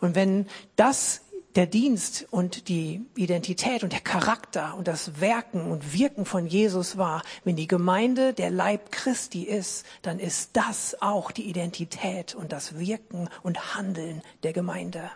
Und 0.00 0.14
wenn 0.14 0.46
das 0.76 1.22
der 1.56 1.66
Dienst 1.66 2.26
und 2.30 2.68
die 2.68 3.06
Identität 3.16 3.82
und 3.82 3.92
der 3.92 4.00
Charakter 4.00 4.74
und 4.76 4.86
das 4.86 5.22
Werken 5.22 5.70
und 5.70 5.94
Wirken 5.94 6.26
von 6.26 6.46
Jesus 6.46 6.98
war, 6.98 7.22
wenn 7.44 7.56
die 7.56 7.66
Gemeinde 7.66 8.34
der 8.34 8.50
Leib 8.50 8.92
Christi 8.92 9.42
ist, 9.42 9.86
dann 10.02 10.18
ist 10.18 10.50
das 10.52 11.00
auch 11.00 11.30
die 11.30 11.48
Identität 11.48 12.34
und 12.34 12.52
das 12.52 12.78
Wirken 12.78 13.30
und 13.42 13.74
Handeln 13.74 14.20
der 14.42 14.52
Gemeinde. 14.52 15.10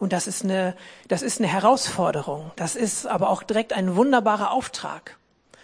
Und 0.00 0.12
das 0.12 0.26
ist 0.26 0.42
eine, 0.42 0.74
das 1.06 1.22
ist 1.22 1.38
eine 1.38 1.48
Herausforderung. 1.48 2.50
Das 2.56 2.74
ist 2.74 3.06
aber 3.06 3.30
auch 3.30 3.44
direkt 3.44 3.72
ein 3.72 3.94
wunderbarer 3.94 4.50
Auftrag. 4.50 5.16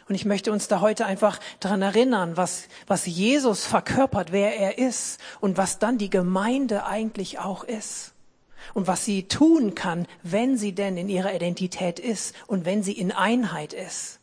Und 0.09 0.15
ich 0.15 0.25
möchte 0.25 0.53
uns 0.53 0.69
da 0.69 0.81
heute 0.81 1.07
einfach 1.07 1.41
daran 1.59 1.83
erinnern, 1.83 2.37
was, 2.37 2.69
was 2.87 3.07
Jesus 3.07 3.65
verkörpert, 3.65 4.31
wer 4.31 4.57
er 4.57 4.79
ist 4.79 5.19
und 5.41 5.57
was 5.57 5.81
dann 5.81 5.99
die 5.99 6.11
Gemeinde 6.11 6.87
eigentlich 6.87 7.41
auch 7.41 7.65
ist 7.65 8.13
und 8.75 8.87
was 8.87 9.05
sie 9.05 9.25
tun 9.25 9.75
kann, 9.75 10.07
wenn 10.23 10.57
sie 10.57 10.73
denn 10.73 10.97
in 10.97 11.09
ihrer 11.09 11.35
Identität 11.35 11.99
ist 11.99 12.35
und 12.47 12.65
wenn 12.65 12.83
sie 12.83 12.93
in 12.93 13.13
Einheit 13.13 13.73
ist. 13.73 14.21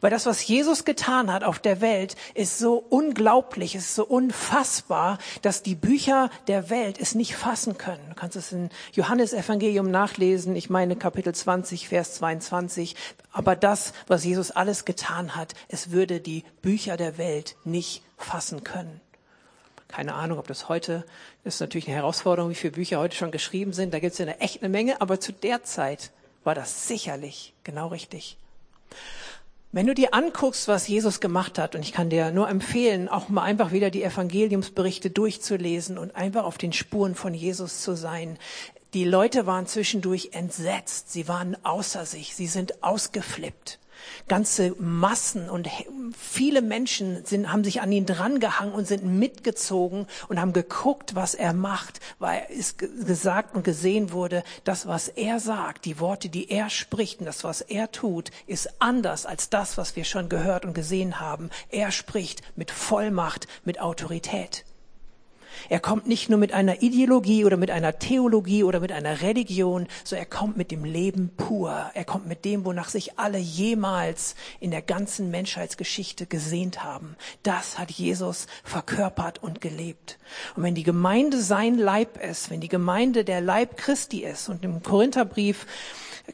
Weil 0.00 0.10
das, 0.10 0.26
was 0.26 0.46
Jesus 0.46 0.84
getan 0.84 1.32
hat 1.32 1.44
auf 1.44 1.58
der 1.58 1.80
Welt, 1.80 2.16
ist 2.34 2.58
so 2.58 2.76
unglaublich, 2.76 3.74
ist 3.74 3.94
so 3.94 4.04
unfassbar, 4.04 5.18
dass 5.42 5.62
die 5.62 5.74
Bücher 5.74 6.30
der 6.46 6.70
Welt 6.70 6.98
es 7.00 7.14
nicht 7.14 7.36
fassen 7.36 7.78
können. 7.78 8.02
Du 8.08 8.14
kannst 8.14 8.36
es 8.36 8.52
in 8.52 8.70
Johannes 8.92 9.32
Evangelium 9.32 9.90
nachlesen, 9.90 10.56
ich 10.56 10.70
meine 10.70 10.96
Kapitel 10.96 11.34
20, 11.34 11.88
Vers 11.88 12.14
22. 12.14 12.96
Aber 13.32 13.56
das, 13.56 13.92
was 14.06 14.24
Jesus 14.24 14.50
alles 14.50 14.84
getan 14.84 15.36
hat, 15.36 15.54
es 15.68 15.90
würde 15.90 16.20
die 16.20 16.44
Bücher 16.62 16.96
der 16.96 17.18
Welt 17.18 17.56
nicht 17.64 18.02
fassen 18.16 18.64
können. 18.64 19.00
Keine 19.94 20.14
Ahnung, 20.14 20.40
ob 20.40 20.48
das 20.48 20.68
heute 20.68 21.04
ist 21.44 21.60
natürlich 21.60 21.86
eine 21.86 21.94
Herausforderung, 21.94 22.50
wie 22.50 22.56
viele 22.56 22.72
Bücher 22.72 22.98
heute 22.98 23.14
schon 23.14 23.30
geschrieben 23.30 23.72
sind. 23.72 23.94
Da 23.94 24.00
gibt 24.00 24.10
es 24.10 24.18
ja 24.18 24.24
eine 24.24 24.40
echt 24.40 24.60
eine 24.60 24.68
Menge, 24.68 25.00
aber 25.00 25.20
zu 25.20 25.32
der 25.32 25.62
Zeit 25.62 26.10
war 26.42 26.56
das 26.56 26.88
sicherlich 26.88 27.54
genau 27.62 27.86
richtig. 27.86 28.36
Wenn 29.70 29.86
du 29.86 29.94
dir 29.94 30.12
anguckst, 30.12 30.66
was 30.66 30.88
Jesus 30.88 31.20
gemacht 31.20 31.60
hat, 31.60 31.76
und 31.76 31.82
ich 31.82 31.92
kann 31.92 32.10
dir 32.10 32.32
nur 32.32 32.48
empfehlen, 32.48 33.08
auch 33.08 33.28
mal 33.28 33.44
einfach 33.44 33.70
wieder 33.70 33.90
die 33.90 34.02
Evangeliumsberichte 34.02 35.10
durchzulesen 35.10 35.96
und 35.96 36.16
einfach 36.16 36.42
auf 36.42 36.58
den 36.58 36.72
Spuren 36.72 37.14
von 37.14 37.32
Jesus 37.32 37.82
zu 37.82 37.94
sein. 37.94 38.36
Die 38.94 39.04
Leute 39.04 39.46
waren 39.46 39.68
zwischendurch 39.68 40.30
entsetzt, 40.32 41.12
sie 41.12 41.28
waren 41.28 41.56
außer 41.64 42.04
sich, 42.04 42.34
sie 42.34 42.48
sind 42.48 42.82
ausgeflippt. 42.82 43.78
Ganze 44.28 44.74
Massen 44.78 45.50
und 45.50 45.68
viele 46.18 46.62
Menschen 46.62 47.24
sind, 47.24 47.52
haben 47.52 47.64
sich 47.64 47.80
an 47.80 47.92
ihn 47.92 48.06
drangehangen 48.06 48.74
und 48.74 48.86
sind 48.86 49.04
mitgezogen 49.04 50.06
und 50.28 50.40
haben 50.40 50.52
geguckt, 50.52 51.14
was 51.14 51.34
er 51.34 51.52
macht, 51.52 52.00
weil 52.18 52.46
es 52.50 52.76
gesagt 52.76 53.54
und 53.54 53.64
gesehen 53.64 54.12
wurde, 54.12 54.42
das, 54.64 54.86
was 54.86 55.08
er 55.08 55.40
sagt, 55.40 55.84
die 55.84 56.00
Worte, 56.00 56.28
die 56.28 56.50
er 56.50 56.70
spricht 56.70 57.20
und 57.20 57.26
das, 57.26 57.44
was 57.44 57.60
er 57.60 57.90
tut, 57.90 58.30
ist 58.46 58.80
anders 58.80 59.26
als 59.26 59.50
das, 59.50 59.76
was 59.76 59.96
wir 59.96 60.04
schon 60.04 60.28
gehört 60.28 60.64
und 60.64 60.74
gesehen 60.74 61.20
haben. 61.20 61.50
Er 61.70 61.90
spricht 61.90 62.42
mit 62.56 62.70
Vollmacht, 62.70 63.46
mit 63.64 63.80
Autorität. 63.80 64.64
Er 65.68 65.80
kommt 65.80 66.06
nicht 66.06 66.28
nur 66.28 66.38
mit 66.38 66.52
einer 66.52 66.82
Ideologie 66.82 67.44
oder 67.44 67.56
mit 67.56 67.70
einer 67.70 67.98
Theologie 67.98 68.64
oder 68.64 68.80
mit 68.80 68.92
einer 68.92 69.22
Religion, 69.22 69.86
so 70.04 70.16
er 70.16 70.26
kommt 70.26 70.56
mit 70.56 70.70
dem 70.70 70.84
Leben 70.84 71.30
pur. 71.36 71.90
Er 71.94 72.04
kommt 72.04 72.26
mit 72.26 72.44
dem, 72.44 72.64
wonach 72.64 72.88
sich 72.88 73.18
alle 73.18 73.38
jemals 73.38 74.34
in 74.60 74.70
der 74.70 74.82
ganzen 74.82 75.30
Menschheitsgeschichte 75.30 76.26
gesehnt 76.26 76.84
haben. 76.84 77.16
Das 77.42 77.78
hat 77.78 77.90
Jesus 77.90 78.46
verkörpert 78.62 79.42
und 79.42 79.60
gelebt. 79.60 80.18
Und 80.56 80.62
wenn 80.62 80.74
die 80.74 80.82
Gemeinde 80.82 81.40
sein 81.40 81.78
Leib 81.78 82.22
ist, 82.22 82.50
wenn 82.50 82.60
die 82.60 82.68
Gemeinde 82.68 83.24
der 83.24 83.40
Leib 83.40 83.76
Christi 83.76 84.24
ist 84.24 84.48
und 84.48 84.64
im 84.64 84.82
Korintherbrief 84.82 85.66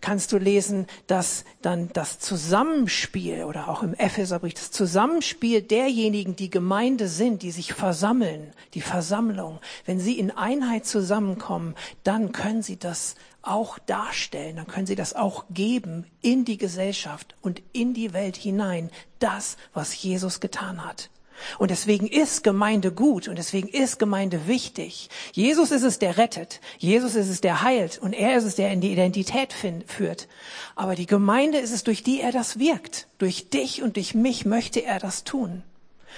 kannst 0.00 0.32
du 0.32 0.38
lesen, 0.38 0.86
dass 1.06 1.44
dann 1.62 1.88
das 1.92 2.18
Zusammenspiel 2.18 3.44
oder 3.44 3.68
auch 3.68 3.82
im 3.82 3.94
Epheserbrief 3.94 4.54
das 4.54 4.70
Zusammenspiel 4.70 5.62
derjenigen, 5.62 6.36
die 6.36 6.50
Gemeinde 6.50 7.08
sind, 7.08 7.42
die 7.42 7.50
sich 7.50 7.72
versammeln, 7.72 8.52
die 8.74 8.80
Versammlung, 8.80 9.58
wenn 9.86 9.98
sie 9.98 10.18
in 10.18 10.30
Einheit 10.30 10.86
zusammenkommen, 10.86 11.74
dann 12.04 12.32
können 12.32 12.62
sie 12.62 12.78
das 12.78 13.16
auch 13.42 13.78
darstellen, 13.78 14.56
dann 14.56 14.66
können 14.66 14.86
sie 14.86 14.96
das 14.96 15.14
auch 15.14 15.44
geben 15.50 16.06
in 16.22 16.44
die 16.44 16.58
Gesellschaft 16.58 17.34
und 17.40 17.62
in 17.72 17.94
die 17.94 18.12
Welt 18.12 18.36
hinein, 18.36 18.90
das, 19.18 19.56
was 19.72 20.00
Jesus 20.00 20.40
getan 20.40 20.84
hat. 20.84 21.10
Und 21.58 21.70
deswegen 21.70 22.06
ist 22.06 22.42
Gemeinde 22.42 22.92
gut 22.92 23.28
und 23.28 23.36
deswegen 23.36 23.68
ist 23.68 23.98
Gemeinde 23.98 24.46
wichtig. 24.46 25.08
Jesus 25.32 25.70
ist 25.70 25.82
es, 25.82 25.98
der 25.98 26.16
rettet. 26.16 26.60
Jesus 26.78 27.14
ist 27.14 27.28
es, 27.28 27.40
der 27.40 27.62
heilt. 27.62 27.98
Und 27.98 28.12
er 28.12 28.36
ist 28.36 28.44
es, 28.44 28.56
der 28.56 28.70
in 28.72 28.80
die 28.80 28.92
Identität 28.92 29.52
führt. 29.52 30.28
Aber 30.76 30.94
die 30.94 31.06
Gemeinde 31.06 31.58
ist 31.58 31.72
es, 31.72 31.84
durch 31.84 32.02
die 32.02 32.20
er 32.20 32.32
das 32.32 32.58
wirkt. 32.58 33.08
Durch 33.18 33.50
dich 33.50 33.82
und 33.82 33.96
durch 33.96 34.14
mich 34.14 34.44
möchte 34.44 34.84
er 34.84 34.98
das 34.98 35.24
tun. 35.24 35.62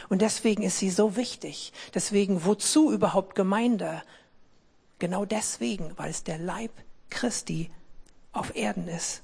Und 0.09 0.23
deswegen 0.23 0.63
ist 0.63 0.79
sie 0.79 0.91
so 0.91 1.17
wichtig. 1.17 1.73
Deswegen, 1.95 2.45
wozu 2.45 2.91
überhaupt 2.93 3.35
Gemeinde? 3.35 4.03
Genau 4.99 5.25
deswegen, 5.25 5.93
weil 5.97 6.11
es 6.11 6.25
der 6.25 6.39
Leib 6.39 6.73
Christi 7.11 7.71
auf 8.33 8.57
Erden 8.57 8.89
ist. 8.89 9.23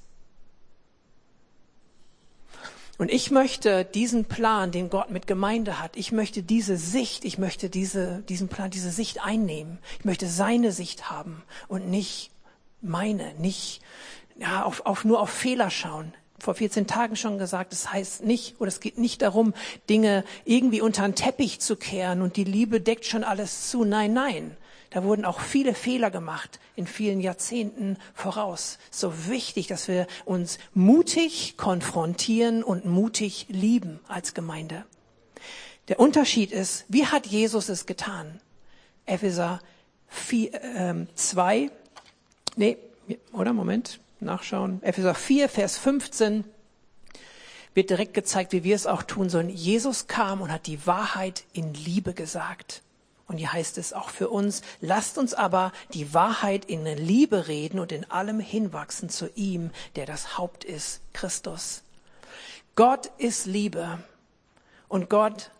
Und 2.99 3.09
ich 3.09 3.31
möchte 3.31 3.85
diesen 3.85 4.25
Plan, 4.25 4.71
den 4.71 4.89
Gott 4.89 5.09
mit 5.09 5.25
Gemeinde 5.25 5.79
hat, 5.79 5.95
ich 5.95 6.11
möchte 6.11 6.43
diese 6.43 6.75
Sicht, 6.75 7.23
ich 7.23 7.37
möchte 7.37 7.69
diese, 7.69 8.21
diesen 8.27 8.49
Plan, 8.49 8.71
diese 8.71 8.91
Sicht 8.91 9.25
einnehmen. 9.25 9.79
Ich 9.99 10.05
möchte 10.05 10.27
seine 10.27 10.73
Sicht 10.73 11.09
haben 11.09 11.41
und 11.69 11.89
nicht 11.89 12.29
meine, 12.81 13.33
nicht 13.35 13.79
ja, 14.37 14.63
auf, 14.63 14.85
auf, 14.85 15.05
nur 15.05 15.21
auf 15.21 15.29
Fehler 15.29 15.69
schauen. 15.69 16.13
Vor 16.39 16.55
14 16.55 16.87
Tagen 16.87 17.15
schon 17.15 17.37
gesagt, 17.37 17.71
es 17.71 17.83
das 17.83 17.93
heißt 17.93 18.25
nicht, 18.25 18.59
oder 18.59 18.67
es 18.67 18.81
geht 18.81 18.97
nicht 18.97 19.21
darum, 19.21 19.53
Dinge 19.89 20.25
irgendwie 20.43 20.81
unter 20.81 21.03
den 21.03 21.15
Teppich 21.15 21.61
zu 21.61 21.77
kehren 21.77 22.21
und 22.21 22.35
die 22.35 22.43
Liebe 22.43 22.81
deckt 22.81 23.05
schon 23.05 23.23
alles 23.23 23.69
zu. 23.69 23.85
Nein, 23.85 24.11
nein. 24.11 24.57
Da 24.89 25.03
wurden 25.03 25.25
auch 25.25 25.39
viele 25.39 25.75
Fehler 25.75 26.09
gemacht 26.09 26.59
in 26.75 26.87
vielen 26.87 27.21
Jahrzehnten 27.21 27.97
voraus. 28.13 28.79
So 28.89 29.27
wichtig, 29.27 29.67
dass 29.67 29.87
wir 29.87 30.07
uns 30.25 30.57
mutig 30.73 31.57
konfrontieren 31.57 32.63
und 32.63 32.85
mutig 32.85 33.45
lieben 33.49 33.99
als 34.07 34.33
Gemeinde. 34.33 34.85
Der 35.89 35.99
Unterschied 35.99 36.51
ist, 36.51 36.85
wie 36.87 37.05
hat 37.05 37.27
Jesus 37.27 37.69
es 37.69 37.85
getan? 37.85 38.41
Epheser 39.05 39.59
4, 40.07 40.53
äh, 40.53 41.05
2, 41.15 41.71
nee, 42.55 42.77
oder 43.31 43.53
Moment, 43.53 43.99
nachschauen. 44.19 44.81
Epheser 44.83 45.15
4, 45.15 45.49
Vers 45.49 45.77
15 45.77 46.43
wird 47.73 47.89
direkt 47.91 48.13
gezeigt, 48.13 48.53
wie 48.53 48.63
wir 48.63 48.75
es 48.75 48.87
auch 48.87 49.03
tun 49.03 49.29
sollen. 49.29 49.49
Jesus 49.49 50.07
kam 50.07 50.41
und 50.41 50.51
hat 50.51 50.67
die 50.67 50.85
Wahrheit 50.85 51.43
in 51.53 51.73
Liebe 51.73 52.13
gesagt. 52.13 52.81
Und 53.29 53.37
hier 53.37 53.53
heißt 53.53 53.77
es 53.77 53.93
auch 53.93 54.09
für 54.09 54.29
uns, 54.29 54.63
lasst 54.81 55.19
uns 55.19 55.35
aber 55.35 55.71
die 55.93 56.15
Wahrheit 56.15 56.65
in 56.65 56.83
Liebe 56.85 57.47
reden 57.47 57.79
und 57.79 57.91
in 57.91 58.09
allem 58.09 58.39
hinwachsen 58.39 59.09
zu 59.09 59.29
ihm, 59.35 59.69
der 59.95 60.07
das 60.07 60.39
Haupt 60.39 60.63
ist, 60.63 61.01
Christus. 61.13 61.83
Gott 62.73 63.11
ist 63.19 63.45
Liebe. 63.45 63.99
Und 64.87 65.11
Gott 65.11 65.51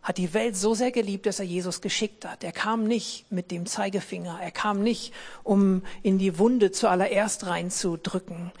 hat 0.00 0.16
die 0.16 0.32
Welt 0.32 0.56
so 0.56 0.72
sehr 0.72 0.90
geliebt, 0.90 1.26
dass 1.26 1.38
er 1.38 1.44
Jesus 1.44 1.82
geschickt 1.82 2.24
hat. 2.24 2.42
Er 2.44 2.52
kam 2.52 2.84
nicht 2.84 3.30
mit 3.30 3.50
dem 3.50 3.66
Zeigefinger. 3.66 4.38
Er 4.40 4.50
kam 4.50 4.82
nicht, 4.82 5.12
um 5.44 5.82
in 6.02 6.18
die 6.18 6.38
Wunde 6.38 6.72
zuallererst 6.72 7.46
reinzudrücken 7.46 8.52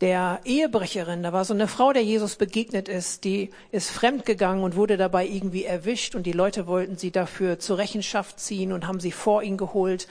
der 0.00 0.40
Ehebrecherin, 0.44 1.22
da 1.22 1.32
war 1.32 1.44
so 1.44 1.54
eine 1.54 1.68
Frau, 1.68 1.92
der 1.92 2.04
Jesus 2.04 2.36
begegnet 2.36 2.88
ist, 2.88 3.24
die 3.24 3.50
ist 3.70 3.90
fremdgegangen 3.90 4.62
und 4.62 4.76
wurde 4.76 4.96
dabei 4.96 5.26
irgendwie 5.26 5.64
erwischt 5.64 6.14
und 6.14 6.24
die 6.24 6.32
Leute 6.32 6.66
wollten 6.66 6.98
sie 6.98 7.10
dafür 7.10 7.58
zur 7.58 7.78
Rechenschaft 7.78 8.38
ziehen 8.38 8.72
und 8.72 8.86
haben 8.86 9.00
sie 9.00 9.12
vor 9.12 9.42
ihn 9.42 9.56
geholt. 9.56 10.06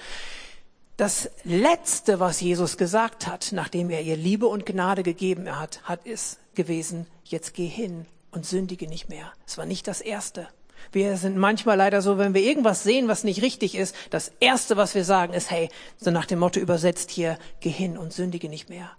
Das 0.98 1.30
Letzte, 1.44 2.20
was 2.20 2.42
Jesus 2.42 2.77
gesagt 2.77 3.27
hat, 3.27 3.50
nachdem 3.51 3.89
er 3.89 4.01
ihr 4.01 4.15
Liebe 4.15 4.48
und 4.48 4.65
Gnade 4.65 5.04
gegeben 5.04 5.60
hat, 5.60 5.82
hat 5.84 6.00
es 6.06 6.39
gewesen, 6.56 7.06
jetzt 7.25 7.54
geh 7.54 7.68
hin 7.68 8.06
und 8.32 8.46
sündige 8.46 8.88
nicht 8.88 9.10
mehr. 9.10 9.34
Es 9.46 9.58
war 9.58 9.65
nicht 9.65 9.88
das 9.88 10.01
Erste. 10.01 10.48
Wir 10.92 11.18
sind 11.18 11.38
manchmal 11.38 11.77
leider 11.77 12.01
so, 12.01 12.18
wenn 12.18 12.34
wir 12.34 12.42
irgendwas 12.42 12.84
sehen, 12.84 13.08
was 13.08 13.24
nicht 13.24 13.42
richtig 13.42 13.75
ist, 13.75 13.96
das 14.10 14.32
Erste, 14.39 14.77
was 14.77 14.96
wir 14.96 15.04
sagen, 15.04 15.34
ist, 15.34 15.51
hey, 15.51 15.70
so 15.98 16.12
nach 16.12 16.25
dem 16.25 16.39
Motto 16.39 16.60
übersetzt 16.60 17.12
hier, 17.12 17.38
geh 17.60 17.70
hin 17.70 17.98
und 17.98 18.13
sündige 18.13 18.50
nicht 18.50 18.70
mehr. 18.70 18.92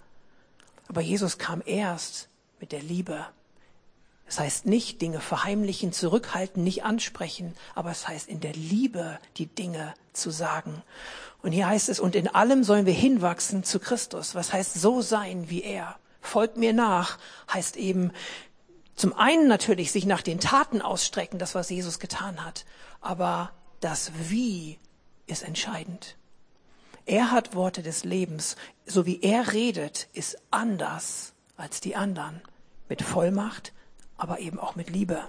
Aber 0.88 1.00
Jesus 1.00 1.38
kam 1.38 1.62
erst 1.64 2.28
mit 2.61 2.73
der 2.73 2.83
Liebe. 2.83 3.26
Das 4.26 4.40
heißt 4.40 4.66
nicht 4.66 5.00
Dinge 5.02 5.21
verheimlichen, 5.21 5.93
zurückhalten, 5.93 6.64
nicht 6.64 6.85
ansprechen, 6.85 7.55
aber 7.75 7.93
es 7.93 8.09
heißt 8.09 8.28
in 8.28 8.40
der 8.40 8.55
Liebe 8.55 9.19
die 9.37 9.47
Dinge 9.47 9.95
zu 10.12 10.31
sagen. 10.31 10.83
Und 11.43 11.52
hier 11.52 11.69
heißt 11.69 11.88
es, 11.88 12.00
und 12.00 12.16
in 12.16 12.26
allem 12.26 12.64
sollen 12.64 12.87
wir 12.87 12.93
hinwachsen 12.93 13.62
zu 13.62 13.78
Christus. 13.78 14.35
Was 14.35 14.52
heißt 14.52 14.75
so 14.75 15.00
sein 15.00 15.49
wie 15.49 15.62
er? 15.62 15.97
Folgt 16.21 16.57
mir 16.57 16.73
nach, 16.73 17.19
heißt 17.52 17.76
eben 17.76 18.11
zum 18.97 19.12
einen 19.12 19.47
natürlich 19.47 19.93
sich 19.93 20.07
nach 20.07 20.23
den 20.23 20.40
Taten 20.40 20.83
ausstrecken, 20.83 21.38
das 21.38 21.55
was 21.55 21.71
Jesus 21.71 22.00
getan 22.00 22.45
hat, 22.45 22.64
aber 23.00 23.52
das 23.81 24.11
Wie 24.28 24.78
ist 25.26 25.43
entscheidend. 25.43 26.16
Er 27.06 27.30
hat 27.30 27.54
Worte 27.54 27.82
des 27.82 28.04
Lebens. 28.04 28.56
So 28.84 29.06
wie 29.06 29.22
er 29.22 29.52
redet, 29.52 30.08
ist 30.12 30.38
anders 30.50 31.32
als 31.56 31.80
die 31.80 31.96
anderen. 31.96 32.42
Mit 32.88 33.02
Vollmacht, 33.02 33.72
aber 34.16 34.40
eben 34.40 34.58
auch 34.58 34.76
mit 34.76 34.90
Liebe. 34.90 35.25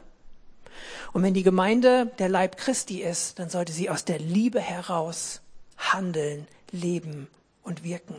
Und 1.14 1.24
wenn 1.24 1.34
die 1.34 1.44
Gemeinde 1.44 2.12
der 2.20 2.30
Leib 2.30 2.58
Christi 2.58 3.02
ist, 3.02 3.40
dann 3.40 3.50
sollte 3.50 3.72
sie 3.72 3.90
aus 3.90 4.06
der 4.06 4.20
Liebe 4.20 4.60
heraus 4.60 5.42
handeln, 5.78 6.48
leben 6.72 7.28
und 7.64 7.84
wirken. 7.84 8.16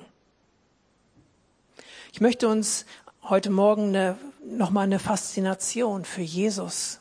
Ich 2.12 2.20
möchte 2.20 2.48
uns 2.48 2.84
heute 3.28 3.50
Morgen 3.50 3.88
eine, 3.88 4.16
nochmal 4.42 4.84
eine 4.84 4.98
Faszination 4.98 6.04
für 6.04 6.22
Jesus, 6.22 7.00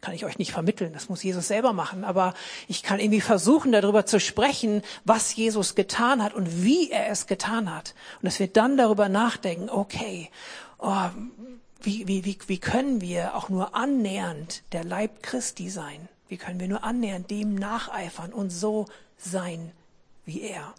kann 0.00 0.14
ich 0.14 0.24
euch 0.24 0.38
nicht 0.38 0.52
vermitteln, 0.52 0.92
das 0.92 1.08
muss 1.08 1.22
Jesus 1.22 1.48
selber 1.48 1.72
machen, 1.72 2.02
aber 2.04 2.34
ich 2.66 2.82
kann 2.82 2.98
irgendwie 2.98 3.20
versuchen, 3.20 3.70
darüber 3.70 4.04
zu 4.04 4.18
sprechen, 4.18 4.82
was 5.04 5.34
Jesus 5.36 5.74
getan 5.74 6.22
hat 6.22 6.34
und 6.34 6.64
wie 6.64 6.90
er 6.90 7.08
es 7.08 7.26
getan 7.26 7.72
hat. 7.72 7.94
Und 8.20 8.26
dass 8.26 8.40
wir 8.40 8.48
dann 8.48 8.76
darüber 8.76 9.08
nachdenken, 9.08 9.70
okay, 9.70 10.28
oh, 10.78 11.08
wie, 11.80 12.08
wie, 12.08 12.24
wie, 12.24 12.38
wie 12.46 12.58
können 12.58 13.00
wir 13.00 13.36
auch 13.36 13.48
nur 13.48 13.74
annähernd 13.76 14.62
der 14.72 14.84
Leib 14.84 15.22
Christi 15.22 15.70
sein? 15.70 16.08
Wie 16.28 16.36
können 16.36 16.58
wir 16.58 16.68
nur 16.68 16.82
annähernd 16.82 17.30
dem 17.30 17.54
nacheifern 17.54 18.32
und 18.32 18.50
so 18.50 18.86
sein 19.18 19.70
wie 20.24 20.40
er? 20.40 20.74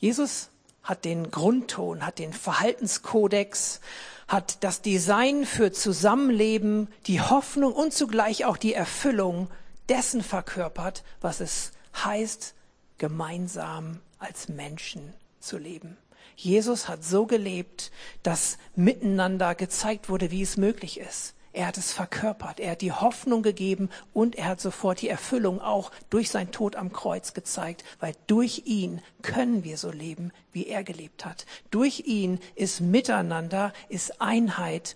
Jesus 0.00 0.48
hat 0.82 1.04
den 1.04 1.30
Grundton, 1.30 2.06
hat 2.06 2.18
den 2.18 2.32
Verhaltenskodex, 2.32 3.80
hat 4.26 4.64
das 4.64 4.80
Design 4.80 5.44
für 5.44 5.72
Zusammenleben, 5.72 6.88
die 7.06 7.20
Hoffnung 7.20 7.74
und 7.74 7.92
zugleich 7.92 8.46
auch 8.46 8.56
die 8.56 8.72
Erfüllung 8.72 9.50
dessen 9.90 10.22
verkörpert, 10.22 11.04
was 11.20 11.40
es 11.40 11.72
heißt, 12.02 12.54
gemeinsam 12.96 14.00
als 14.18 14.48
Menschen 14.48 15.12
zu 15.38 15.58
leben. 15.58 15.98
Jesus 16.34 16.88
hat 16.88 17.04
so 17.04 17.26
gelebt, 17.26 17.90
dass 18.22 18.56
miteinander 18.74 19.54
gezeigt 19.54 20.08
wurde, 20.08 20.30
wie 20.30 20.42
es 20.42 20.56
möglich 20.56 20.98
ist. 20.98 21.34
Er 21.52 21.66
hat 21.66 21.78
es 21.78 21.92
verkörpert, 21.92 22.60
er 22.60 22.72
hat 22.72 22.80
die 22.80 22.92
Hoffnung 22.92 23.42
gegeben 23.42 23.90
und 24.12 24.36
er 24.36 24.46
hat 24.46 24.60
sofort 24.60 25.00
die 25.00 25.08
Erfüllung 25.08 25.60
auch 25.60 25.90
durch 26.08 26.30
sein 26.30 26.52
Tod 26.52 26.76
am 26.76 26.92
Kreuz 26.92 27.34
gezeigt, 27.34 27.84
weil 27.98 28.14
durch 28.28 28.62
ihn 28.66 29.02
können 29.22 29.64
wir 29.64 29.76
so 29.76 29.90
leben, 29.90 30.32
wie 30.52 30.68
er 30.68 30.84
gelebt 30.84 31.24
hat. 31.24 31.46
Durch 31.72 32.04
ihn 32.06 32.38
ist 32.54 32.80
Miteinander, 32.80 33.72
ist 33.88 34.20
Einheit 34.20 34.94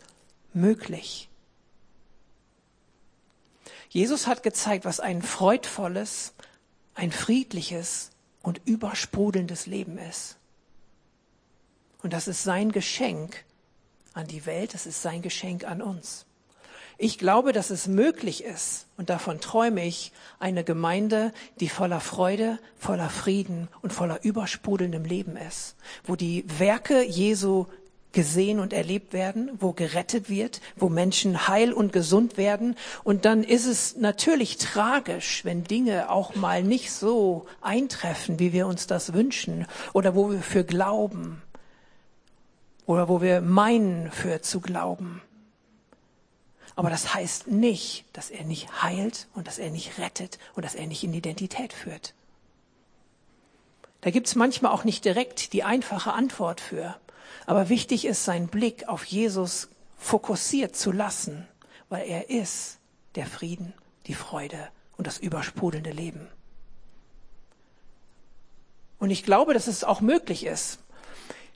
möglich. 0.52 1.28
Jesus 3.88 4.28
hat 4.28 4.44
gezeigt, 4.44 4.84
was 4.84 5.00
ein 5.00 5.22
freudvolles, 5.22 6.34
ein 6.94 7.10
friedliches 7.10 8.10
und 8.42 8.60
übersprudelndes 8.64 9.66
Leben 9.66 9.98
ist. 9.98 10.36
Und 12.02 12.12
das 12.12 12.28
ist 12.28 12.44
sein 12.44 12.70
Geschenk 12.70 13.44
an 14.12 14.28
die 14.28 14.46
Welt, 14.46 14.74
das 14.74 14.86
ist 14.86 15.02
sein 15.02 15.22
Geschenk 15.22 15.64
an 15.64 15.82
uns. 15.82 16.26
Ich 16.96 17.18
glaube, 17.18 17.52
dass 17.52 17.70
es 17.70 17.88
möglich 17.88 18.44
ist, 18.44 18.86
und 18.96 19.10
davon 19.10 19.40
träume 19.40 19.84
ich, 19.84 20.12
eine 20.38 20.62
Gemeinde, 20.62 21.32
die 21.60 21.68
voller 21.68 22.00
Freude, 22.00 22.58
voller 22.78 23.10
Frieden 23.10 23.68
und 23.82 23.92
voller 23.92 24.22
übersprudelndem 24.22 25.04
Leben 25.04 25.36
ist, 25.36 25.76
wo 26.04 26.14
die 26.14 26.44
Werke 26.58 27.02
Jesu 27.02 27.66
gesehen 28.14 28.60
und 28.60 28.72
erlebt 28.72 29.12
werden, 29.12 29.50
wo 29.58 29.72
gerettet 29.72 30.30
wird, 30.30 30.60
wo 30.76 30.88
Menschen 30.88 31.48
heil 31.48 31.72
und 31.72 31.92
gesund 31.92 32.38
werden. 32.38 32.76
Und 33.02 33.26
dann 33.26 33.42
ist 33.42 33.66
es 33.66 33.96
natürlich 33.96 34.56
tragisch, 34.56 35.44
wenn 35.44 35.64
Dinge 35.64 36.10
auch 36.10 36.34
mal 36.34 36.62
nicht 36.62 36.92
so 36.92 37.44
eintreffen, 37.60 38.38
wie 38.38 38.52
wir 38.52 38.66
uns 38.66 38.86
das 38.86 39.12
wünschen 39.12 39.66
oder 39.92 40.14
wo 40.14 40.30
wir 40.30 40.40
für 40.40 40.64
glauben 40.64 41.42
oder 42.86 43.08
wo 43.08 43.20
wir 43.20 43.40
meinen 43.40 44.10
für 44.10 44.40
zu 44.40 44.60
glauben. 44.60 45.20
Aber 46.76 46.90
das 46.90 47.14
heißt 47.14 47.48
nicht, 47.48 48.04
dass 48.12 48.30
er 48.30 48.44
nicht 48.44 48.82
heilt 48.82 49.28
und 49.34 49.46
dass 49.46 49.58
er 49.58 49.70
nicht 49.70 49.98
rettet 49.98 50.38
und 50.54 50.64
dass 50.64 50.74
er 50.74 50.86
nicht 50.86 51.04
in 51.04 51.14
Identität 51.14 51.72
führt. 51.72 52.14
Da 54.00 54.10
gibt's 54.10 54.34
manchmal 54.34 54.72
auch 54.72 54.84
nicht 54.84 55.04
direkt 55.04 55.52
die 55.52 55.62
einfache 55.62 56.12
Antwort 56.12 56.60
für. 56.60 56.96
Aber 57.46 57.68
wichtig 57.68 58.04
ist, 58.04 58.24
seinen 58.24 58.48
Blick 58.48 58.88
auf 58.88 59.04
Jesus 59.04 59.68
fokussiert 59.96 60.76
zu 60.76 60.92
lassen, 60.92 61.48
weil 61.88 62.06
er 62.06 62.28
ist 62.28 62.78
der 63.14 63.26
Frieden, 63.26 63.72
die 64.06 64.14
Freude 64.14 64.68
und 64.96 65.06
das 65.06 65.18
übersprudelnde 65.18 65.90
Leben. 65.90 66.28
Und 68.98 69.10
ich 69.10 69.22
glaube, 69.22 69.54
dass 69.54 69.66
es 69.66 69.84
auch 69.84 70.00
möglich 70.00 70.44
ist. 70.44 70.78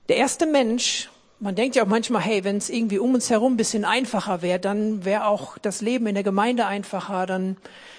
Der 0.09 0.17
erste 0.17 0.47
Mensch, 0.47 1.11
man 1.41 1.55
denkt 1.55 1.77
ja 1.77 1.85
auch 1.85 1.89
manchmal, 1.89 2.23
hey, 2.23 2.43
wenn 2.45 2.57
es 2.57 2.69
irgendwie 2.69 2.99
um 2.99 3.15
uns 3.15 3.31
herum 3.31 3.55
ein 3.55 3.57
bisschen 3.57 3.85
einfacher 3.85 4.43
wäre, 4.43 4.59
dann 4.59 5.05
wäre 5.05 5.27
auch 5.27 5.57
das 5.59 5.81
Leben 5.81 6.07
in 6.07 6.15
der 6.15 6.25
Gemeinde 6.25 6.67
einfacher, 6.67 7.27
dann, 7.27 7.57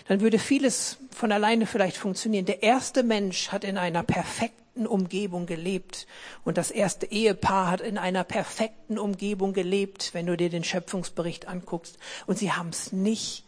dann 0.07 0.21
würde 0.21 0.39
vieles 0.39 0.97
von 1.11 1.31
alleine 1.31 1.65
vielleicht 1.65 1.97
funktionieren. 1.97 2.45
Der 2.45 2.63
erste 2.63 3.03
Mensch 3.03 3.49
hat 3.49 3.63
in 3.63 3.77
einer 3.77 4.03
perfekten 4.03 4.85
Umgebung 4.85 5.45
gelebt 5.45 6.05
und 6.43 6.57
das 6.57 6.71
erste 6.71 7.05
Ehepaar 7.05 7.71
hat 7.71 7.81
in 7.81 7.97
einer 7.97 8.23
perfekten 8.23 8.97
Umgebung 8.97 9.53
gelebt, 9.53 10.13
wenn 10.13 10.25
du 10.25 10.35
dir 10.35 10.49
den 10.49 10.63
Schöpfungsbericht 10.63 11.47
anguckst. 11.47 11.97
Und 12.27 12.37
sie 12.37 12.51
haben 12.51 12.69
es 12.69 12.91
nicht 12.91 13.45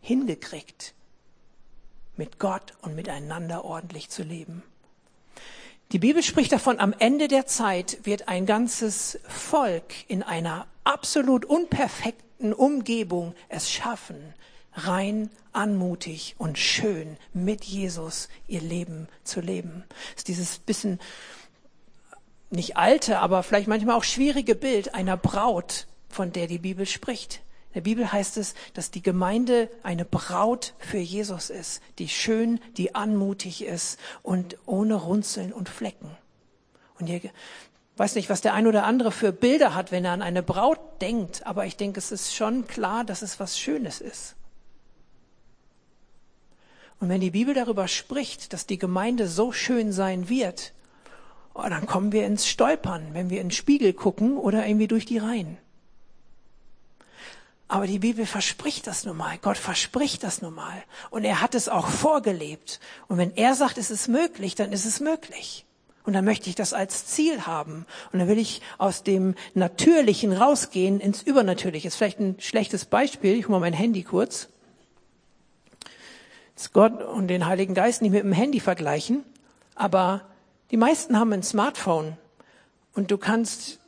hingekriegt, 0.00 0.94
mit 2.16 2.38
Gott 2.38 2.74
und 2.82 2.94
miteinander 2.94 3.64
ordentlich 3.64 4.10
zu 4.10 4.22
leben. 4.22 4.62
Die 5.92 6.00
Bibel 6.00 6.22
spricht 6.24 6.50
davon, 6.50 6.80
am 6.80 6.92
Ende 6.98 7.28
der 7.28 7.46
Zeit 7.46 7.98
wird 8.02 8.26
ein 8.26 8.44
ganzes 8.44 9.20
Volk 9.28 9.94
in 10.08 10.24
einer 10.24 10.66
absolut 10.82 11.44
unperfekten 11.44 12.52
Umgebung 12.52 13.34
es 13.48 13.70
schaffen, 13.70 14.34
rein, 14.72 15.30
anmutig 15.52 16.34
und 16.38 16.58
schön 16.58 17.16
mit 17.32 17.62
Jesus 17.62 18.28
ihr 18.48 18.60
Leben 18.60 19.06
zu 19.22 19.40
leben. 19.40 19.84
Das 19.88 20.18
ist 20.18 20.28
dieses 20.28 20.58
bisschen 20.58 21.00
nicht 22.50 22.76
alte, 22.76 23.20
aber 23.20 23.44
vielleicht 23.44 23.68
manchmal 23.68 23.96
auch 23.96 24.04
schwierige 24.04 24.56
Bild 24.56 24.92
einer 24.92 25.16
Braut, 25.16 25.86
von 26.08 26.32
der 26.32 26.48
die 26.48 26.58
Bibel 26.58 26.86
spricht 26.86 27.42
der 27.76 27.82
Bibel 27.82 28.10
heißt 28.10 28.38
es, 28.38 28.54
dass 28.72 28.90
die 28.90 29.02
Gemeinde 29.02 29.68
eine 29.82 30.06
Braut 30.06 30.72
für 30.78 30.96
Jesus 30.96 31.50
ist, 31.50 31.82
die 31.98 32.08
schön, 32.08 32.58
die 32.78 32.94
anmutig 32.94 33.62
ist 33.62 34.00
und 34.22 34.56
ohne 34.64 34.94
Runzeln 34.94 35.52
und 35.52 35.68
Flecken. 35.68 36.10
Und 36.98 37.10
ihr 37.10 37.20
weiß 37.98 38.14
nicht, 38.14 38.30
was 38.30 38.40
der 38.40 38.54
ein 38.54 38.66
oder 38.66 38.84
andere 38.84 39.12
für 39.12 39.30
Bilder 39.30 39.74
hat, 39.74 39.92
wenn 39.92 40.06
er 40.06 40.12
an 40.12 40.22
eine 40.22 40.42
Braut 40.42 40.80
denkt, 41.02 41.46
aber 41.46 41.66
ich 41.66 41.76
denke, 41.76 41.98
es 41.98 42.12
ist 42.12 42.34
schon 42.34 42.66
klar, 42.66 43.04
dass 43.04 43.20
es 43.20 43.38
was 43.40 43.58
Schönes 43.58 44.00
ist. 44.00 44.36
Und 46.98 47.10
wenn 47.10 47.20
die 47.20 47.32
Bibel 47.32 47.52
darüber 47.52 47.88
spricht, 47.88 48.54
dass 48.54 48.64
die 48.64 48.78
Gemeinde 48.78 49.28
so 49.28 49.52
schön 49.52 49.92
sein 49.92 50.30
wird, 50.30 50.72
oh, 51.52 51.68
dann 51.68 51.84
kommen 51.84 52.10
wir 52.10 52.24
ins 52.24 52.48
Stolpern, 52.48 53.08
wenn 53.12 53.28
wir 53.28 53.42
in 53.42 53.48
den 53.48 53.54
Spiegel 53.54 53.92
gucken 53.92 54.38
oder 54.38 54.66
irgendwie 54.66 54.88
durch 54.88 55.04
die 55.04 55.18
Reihen. 55.18 55.58
Aber 57.68 57.86
die 57.86 57.98
Bibel 57.98 58.26
verspricht 58.26 58.86
das 58.86 59.04
nun 59.04 59.16
mal. 59.16 59.38
Gott 59.38 59.58
verspricht 59.58 60.22
das 60.22 60.40
nun 60.40 60.54
mal. 60.54 60.82
Und 61.10 61.24
er 61.24 61.40
hat 61.40 61.54
es 61.54 61.68
auch 61.68 61.88
vorgelebt. 61.88 62.78
Und 63.08 63.18
wenn 63.18 63.34
er 63.36 63.54
sagt, 63.54 63.76
es 63.76 63.90
ist 63.90 64.06
möglich, 64.06 64.54
dann 64.54 64.72
ist 64.72 64.84
es 64.84 65.00
möglich. 65.00 65.64
Und 66.04 66.12
dann 66.12 66.24
möchte 66.24 66.48
ich 66.48 66.54
das 66.54 66.72
als 66.72 67.06
Ziel 67.06 67.42
haben. 67.42 67.84
Und 68.12 68.20
dann 68.20 68.28
will 68.28 68.38
ich 68.38 68.62
aus 68.78 69.02
dem 69.02 69.34
Natürlichen 69.54 70.32
rausgehen 70.32 71.00
ins 71.00 71.22
Übernatürliche. 71.22 71.88
Ist 71.88 71.96
vielleicht 71.96 72.20
ein 72.20 72.36
schlechtes 72.38 72.84
Beispiel. 72.84 73.34
Ich 73.34 73.46
hole 73.46 73.58
mal 73.58 73.60
mein 73.60 73.72
Handy 73.72 74.04
kurz. 74.04 74.48
Jetzt 76.50 76.72
Gott 76.72 77.02
und 77.02 77.26
den 77.26 77.46
Heiligen 77.46 77.74
Geist 77.74 78.00
nicht 78.00 78.12
mit 78.12 78.22
dem 78.22 78.32
Handy 78.32 78.60
vergleichen. 78.60 79.24
Aber 79.74 80.22
die 80.70 80.76
meisten 80.76 81.18
haben 81.18 81.32
ein 81.32 81.42
Smartphone. 81.42 82.16
Und 82.94 83.10
du 83.10 83.18
kannst 83.18 83.80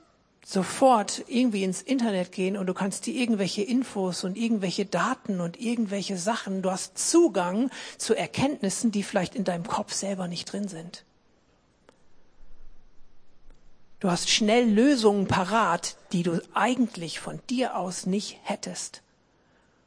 sofort 0.48 1.24
irgendwie 1.26 1.62
ins 1.62 1.82
Internet 1.82 2.32
gehen 2.32 2.56
und 2.56 2.64
du 2.64 2.72
kannst 2.72 3.04
dir 3.04 3.12
irgendwelche 3.12 3.60
Infos 3.60 4.24
und 4.24 4.34
irgendwelche 4.34 4.86
Daten 4.86 5.42
und 5.42 5.60
irgendwelche 5.60 6.16
Sachen, 6.16 6.62
du 6.62 6.70
hast 6.70 6.96
Zugang 6.96 7.68
zu 7.98 8.14
Erkenntnissen, 8.14 8.90
die 8.90 9.02
vielleicht 9.02 9.34
in 9.34 9.44
deinem 9.44 9.66
Kopf 9.66 9.92
selber 9.92 10.26
nicht 10.26 10.50
drin 10.50 10.66
sind. 10.66 11.04
Du 14.00 14.10
hast 14.10 14.30
schnell 14.30 14.66
Lösungen 14.66 15.26
parat, 15.26 15.96
die 16.12 16.22
du 16.22 16.40
eigentlich 16.54 17.20
von 17.20 17.40
dir 17.50 17.76
aus 17.76 18.06
nicht 18.06 18.38
hättest. 18.42 19.02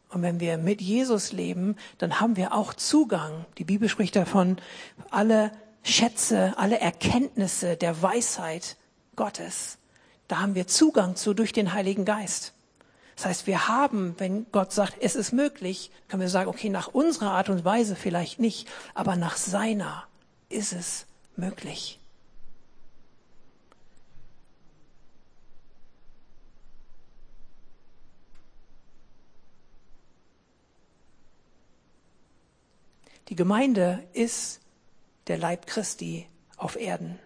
Und 0.09 0.21
wenn 0.21 0.39
wir 0.39 0.59
mit 0.59 0.79
Jesus 0.79 1.31
leben, 1.31 1.75
dann 1.97 2.19
haben 2.19 2.35
wir 2.35 2.53
auch 2.53 2.75
Zugang. 2.75 3.45
Die 3.57 3.63
Bibel 3.63 3.89
spricht 3.89 4.15
davon, 4.15 4.57
alle 5.09 5.53
Schätze, 5.81 6.53
alle 6.57 6.79
Erkenntnisse 6.79 7.77
der 7.77 8.03
Weisheit 8.03 8.77
Gottes. 9.15 9.79
Da 10.31 10.39
haben 10.39 10.55
wir 10.55 10.65
Zugang 10.65 11.17
zu 11.17 11.33
durch 11.33 11.51
den 11.51 11.73
Heiligen 11.73 12.05
Geist. 12.05 12.53
Das 13.17 13.25
heißt, 13.25 13.47
wir 13.47 13.67
haben, 13.67 14.15
wenn 14.17 14.49
Gott 14.53 14.71
sagt, 14.71 14.95
es 15.01 15.17
ist 15.17 15.33
möglich, 15.33 15.91
können 16.07 16.21
wir 16.21 16.29
sagen, 16.29 16.49
okay, 16.49 16.69
nach 16.69 16.87
unserer 16.87 17.31
Art 17.31 17.49
und 17.49 17.65
Weise 17.65 17.97
vielleicht 17.97 18.39
nicht, 18.39 18.65
aber 18.93 19.17
nach 19.17 19.35
seiner 19.35 20.07
ist 20.47 20.71
es 20.71 21.05
möglich. 21.35 21.99
Die 33.27 33.35
Gemeinde 33.35 34.01
ist 34.13 34.61
der 35.27 35.37
Leib 35.37 35.67
Christi 35.67 36.25
auf 36.55 36.77
Erden. 36.77 37.19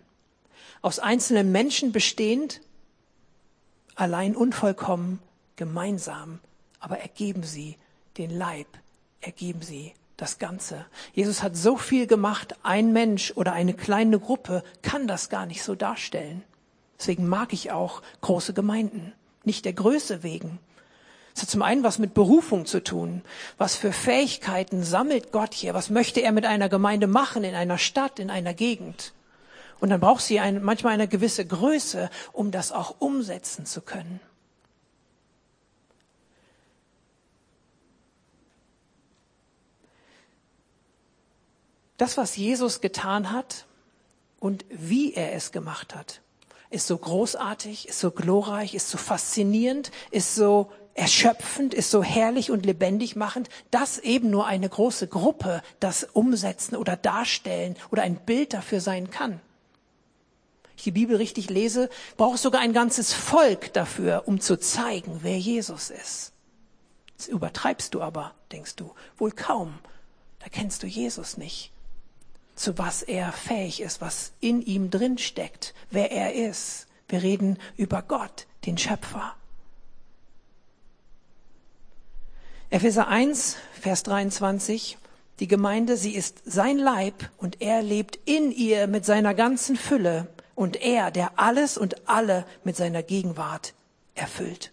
Aus 0.81 0.97
einzelnen 0.97 1.51
Menschen 1.51 1.91
bestehend, 1.91 2.61
allein 3.95 4.35
unvollkommen, 4.35 5.19
gemeinsam, 5.55 6.39
aber 6.79 6.99
ergeben 6.99 7.43
sie 7.43 7.77
den 8.17 8.29
Leib, 8.29 8.67
ergeben 9.21 9.61
sie 9.61 9.93
das 10.17 10.39
Ganze. 10.39 10.85
Jesus 11.13 11.43
hat 11.43 11.57
so 11.57 11.77
viel 11.77 12.07
gemacht, 12.07 12.55
ein 12.63 12.93
Mensch 12.93 13.33
oder 13.35 13.53
eine 13.53 13.73
kleine 13.73 14.19
Gruppe 14.19 14.63
kann 14.81 15.07
das 15.07 15.29
gar 15.29 15.45
nicht 15.45 15.63
so 15.63 15.75
darstellen. 15.75 16.43
Deswegen 16.97 17.27
mag 17.27 17.51
ich 17.51 17.71
auch 17.71 18.01
große 18.21 18.53
Gemeinden, 18.53 19.13
nicht 19.43 19.65
der 19.65 19.73
Größe 19.73 20.23
wegen, 20.23 20.59
es 21.35 21.41
hat 21.41 21.49
zum 21.49 21.63
einen 21.63 21.83
was 21.83 21.99
mit 21.99 22.13
Berufung 22.13 22.65
zu 22.65 22.81
tun. 22.81 23.21
Was 23.57 23.75
für 23.75 23.91
Fähigkeiten 23.91 24.83
sammelt 24.83 25.33
Gott 25.33 25.53
hier? 25.53 25.73
Was 25.73 25.89
möchte 25.89 26.21
er 26.21 26.31
mit 26.31 26.45
einer 26.45 26.69
Gemeinde 26.69 27.07
machen, 27.07 27.43
in 27.43 27.55
einer 27.55 27.77
Stadt, 27.77 28.19
in 28.19 28.29
einer 28.29 28.53
Gegend? 28.53 29.11
Und 29.79 29.89
dann 29.89 29.99
braucht 29.99 30.23
sie 30.23 30.39
ein, 30.39 30.63
manchmal 30.63 30.93
eine 30.93 31.07
gewisse 31.07 31.45
Größe, 31.45 32.09
um 32.31 32.51
das 32.51 32.71
auch 32.71 32.95
umsetzen 32.99 33.65
zu 33.65 33.81
können. 33.81 34.19
Das, 41.97 42.17
was 42.17 42.35
Jesus 42.35 42.81
getan 42.81 43.31
hat 43.31 43.65
und 44.39 44.65
wie 44.69 45.13
er 45.13 45.33
es 45.33 45.51
gemacht 45.51 45.95
hat, 45.95 46.21
ist 46.69 46.87
so 46.87 46.97
großartig, 46.97 47.87
ist 47.87 47.99
so 47.99 48.11
glorreich, 48.11 48.73
ist 48.73 48.89
so 48.89 48.97
faszinierend, 48.97 49.91
ist 50.11 50.35
so 50.35 50.71
erschöpfend, 50.93 51.73
ist 51.73 51.91
so 51.91 52.03
herrlich 52.03 52.51
und 52.51 52.65
lebendig 52.65 53.15
machend, 53.15 53.49
dass 53.71 53.97
eben 53.97 54.29
nur 54.29 54.45
eine 54.45 54.67
große 54.67 55.07
Gruppe 55.07 55.61
das 55.79 56.03
umsetzen 56.03 56.75
oder 56.75 56.97
darstellen 56.97 57.75
oder 57.91 58.03
ein 58.03 58.17
Bild 58.17 58.53
dafür 58.53 58.81
sein 58.81 59.09
kann. 59.09 59.39
Ich 60.77 60.83
die 60.83 60.91
Bibel 60.91 61.15
richtig 61.15 61.49
lese, 61.49 61.89
braucht 62.17 62.39
sogar 62.39 62.61
ein 62.61 62.73
ganzes 62.73 63.13
Volk 63.13 63.73
dafür, 63.73 64.23
um 64.25 64.39
zu 64.39 64.59
zeigen, 64.59 65.19
wer 65.21 65.37
Jesus 65.37 65.89
ist. 65.89 66.33
Das 67.17 67.27
übertreibst 67.27 67.93
du 67.93 68.01
aber, 68.01 68.33
denkst 68.51 68.75
du, 68.75 68.93
wohl 69.17 69.31
kaum. 69.31 69.75
Da 70.39 70.47
kennst 70.49 70.83
du 70.83 70.87
Jesus 70.87 71.37
nicht. 71.37 71.71
Zu 72.55 72.77
was 72.77 73.01
er 73.01 73.31
fähig 73.31 73.81
ist, 73.81 74.01
was 74.01 74.31
in 74.39 74.61
ihm 74.61 74.89
drin 74.89 75.17
steckt, 75.17 75.73
wer 75.91 76.11
er 76.11 76.33
ist. 76.33 76.87
Wir 77.07 77.21
reden 77.21 77.57
über 77.77 78.01
Gott, 78.01 78.47
den 78.65 78.77
Schöpfer. 78.77 79.35
Epheser 82.69 83.07
1, 83.07 83.57
Vers 83.79 84.03
23. 84.03 84.97
Die 85.39 85.47
Gemeinde, 85.47 85.97
sie 85.97 86.15
ist 86.15 86.41
sein 86.45 86.77
Leib 86.77 87.29
und 87.37 87.61
er 87.61 87.81
lebt 87.81 88.19
in 88.25 88.51
ihr 88.51 88.87
mit 88.87 89.05
seiner 89.05 89.33
ganzen 89.33 89.75
Fülle 89.75 90.27
und 90.55 90.81
er, 90.81 91.11
der 91.11 91.37
alles 91.37 91.77
und 91.77 92.07
alle 92.07 92.45
mit 92.63 92.75
seiner 92.75 93.03
Gegenwart 93.03 93.73
erfüllt. 94.15 94.71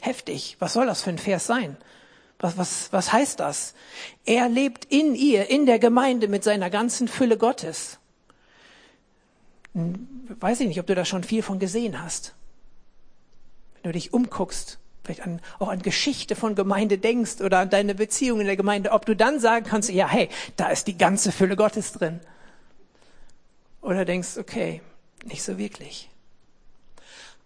Heftig. 0.00 0.56
Was 0.58 0.74
soll 0.74 0.86
das 0.86 1.02
für 1.02 1.10
ein 1.10 1.18
Vers 1.18 1.46
sein? 1.46 1.78
Was, 2.38 2.58
was, 2.58 2.92
was 2.92 3.12
heißt 3.12 3.40
das? 3.40 3.74
Er 4.26 4.50
lebt 4.50 4.84
in 4.84 5.14
ihr, 5.14 5.48
in 5.48 5.64
der 5.64 5.78
Gemeinde 5.78 6.28
mit 6.28 6.44
seiner 6.44 6.68
ganzen 6.68 7.08
Fülle 7.08 7.38
Gottes. 7.38 7.98
Hm, 9.72 10.06
weiß 10.40 10.60
ich 10.60 10.68
nicht, 10.68 10.80
ob 10.80 10.86
du 10.86 10.94
da 10.94 11.06
schon 11.06 11.24
viel 11.24 11.42
von 11.42 11.58
gesehen 11.58 12.02
hast. 12.02 12.34
Wenn 13.74 13.92
du 13.92 13.92
dich 13.92 14.12
umguckst, 14.12 14.78
vielleicht 15.04 15.22
an, 15.22 15.40
auch 15.58 15.68
an 15.68 15.80
Geschichte 15.80 16.36
von 16.36 16.54
Gemeinde 16.54 16.98
denkst 16.98 17.40
oder 17.40 17.60
an 17.60 17.70
deine 17.70 17.94
Beziehung 17.94 18.40
in 18.40 18.46
der 18.46 18.56
Gemeinde, 18.56 18.92
ob 18.92 19.06
du 19.06 19.16
dann 19.16 19.40
sagen 19.40 19.64
kannst, 19.64 19.90
ja, 19.90 20.08
hey, 20.08 20.28
da 20.56 20.68
ist 20.68 20.86
die 20.86 20.98
ganze 20.98 21.32
Fülle 21.32 21.56
Gottes 21.56 21.92
drin. 21.92 22.20
Oder 23.84 24.06
denkst, 24.06 24.38
okay, 24.38 24.80
nicht 25.26 25.42
so 25.42 25.58
wirklich. 25.58 26.08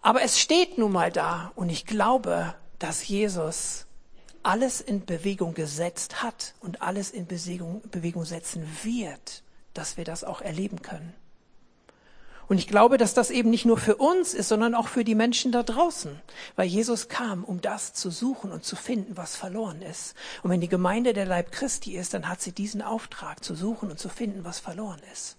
Aber 0.01 0.21
es 0.21 0.39
steht 0.39 0.77
nun 0.77 0.93
mal 0.93 1.11
da 1.11 1.51
und 1.55 1.69
ich 1.69 1.85
glaube, 1.85 2.55
dass 2.79 3.05
Jesus 3.05 3.85
alles 4.41 4.79
in 4.79 5.05
Bewegung 5.05 5.53
gesetzt 5.53 6.23
hat 6.23 6.53
und 6.61 6.81
alles 6.81 7.11
in 7.11 7.27
Bewegung, 7.27 7.81
Bewegung 7.91 8.23
setzen 8.23 8.65
wird, 8.83 9.43
dass 9.73 9.97
wir 9.97 10.05
das 10.05 10.23
auch 10.23 10.39
erleben 10.39 10.81
können. 10.81 11.13
Und 12.47 12.57
ich 12.57 12.69
glaube, 12.69 12.97
dass 12.97 13.13
das 13.13 13.31
eben 13.31 13.49
nicht 13.49 13.65
nur 13.65 13.77
für 13.77 13.97
uns 13.97 14.33
ist, 14.33 14.47
sondern 14.47 14.75
auch 14.75 14.87
für 14.87 15.03
die 15.03 15.15
Menschen 15.15 15.51
da 15.51 15.61
draußen. 15.61 16.21
Weil 16.55 16.67
Jesus 16.67 17.09
kam, 17.09 17.43
um 17.43 17.59
das 17.59 17.93
zu 17.93 18.09
suchen 18.11 18.53
und 18.53 18.63
zu 18.63 18.77
finden, 18.77 19.17
was 19.17 19.35
verloren 19.35 19.81
ist. 19.81 20.15
Und 20.41 20.51
wenn 20.51 20.61
die 20.61 20.69
Gemeinde 20.69 21.11
der 21.11 21.25
Leib 21.25 21.51
Christi 21.51 21.97
ist, 21.97 22.13
dann 22.13 22.29
hat 22.29 22.39
sie 22.39 22.53
diesen 22.53 22.81
Auftrag, 22.81 23.43
zu 23.43 23.55
suchen 23.55 23.91
und 23.91 23.99
zu 23.99 24.07
finden, 24.07 24.45
was 24.45 24.59
verloren 24.59 25.01
ist. 25.11 25.35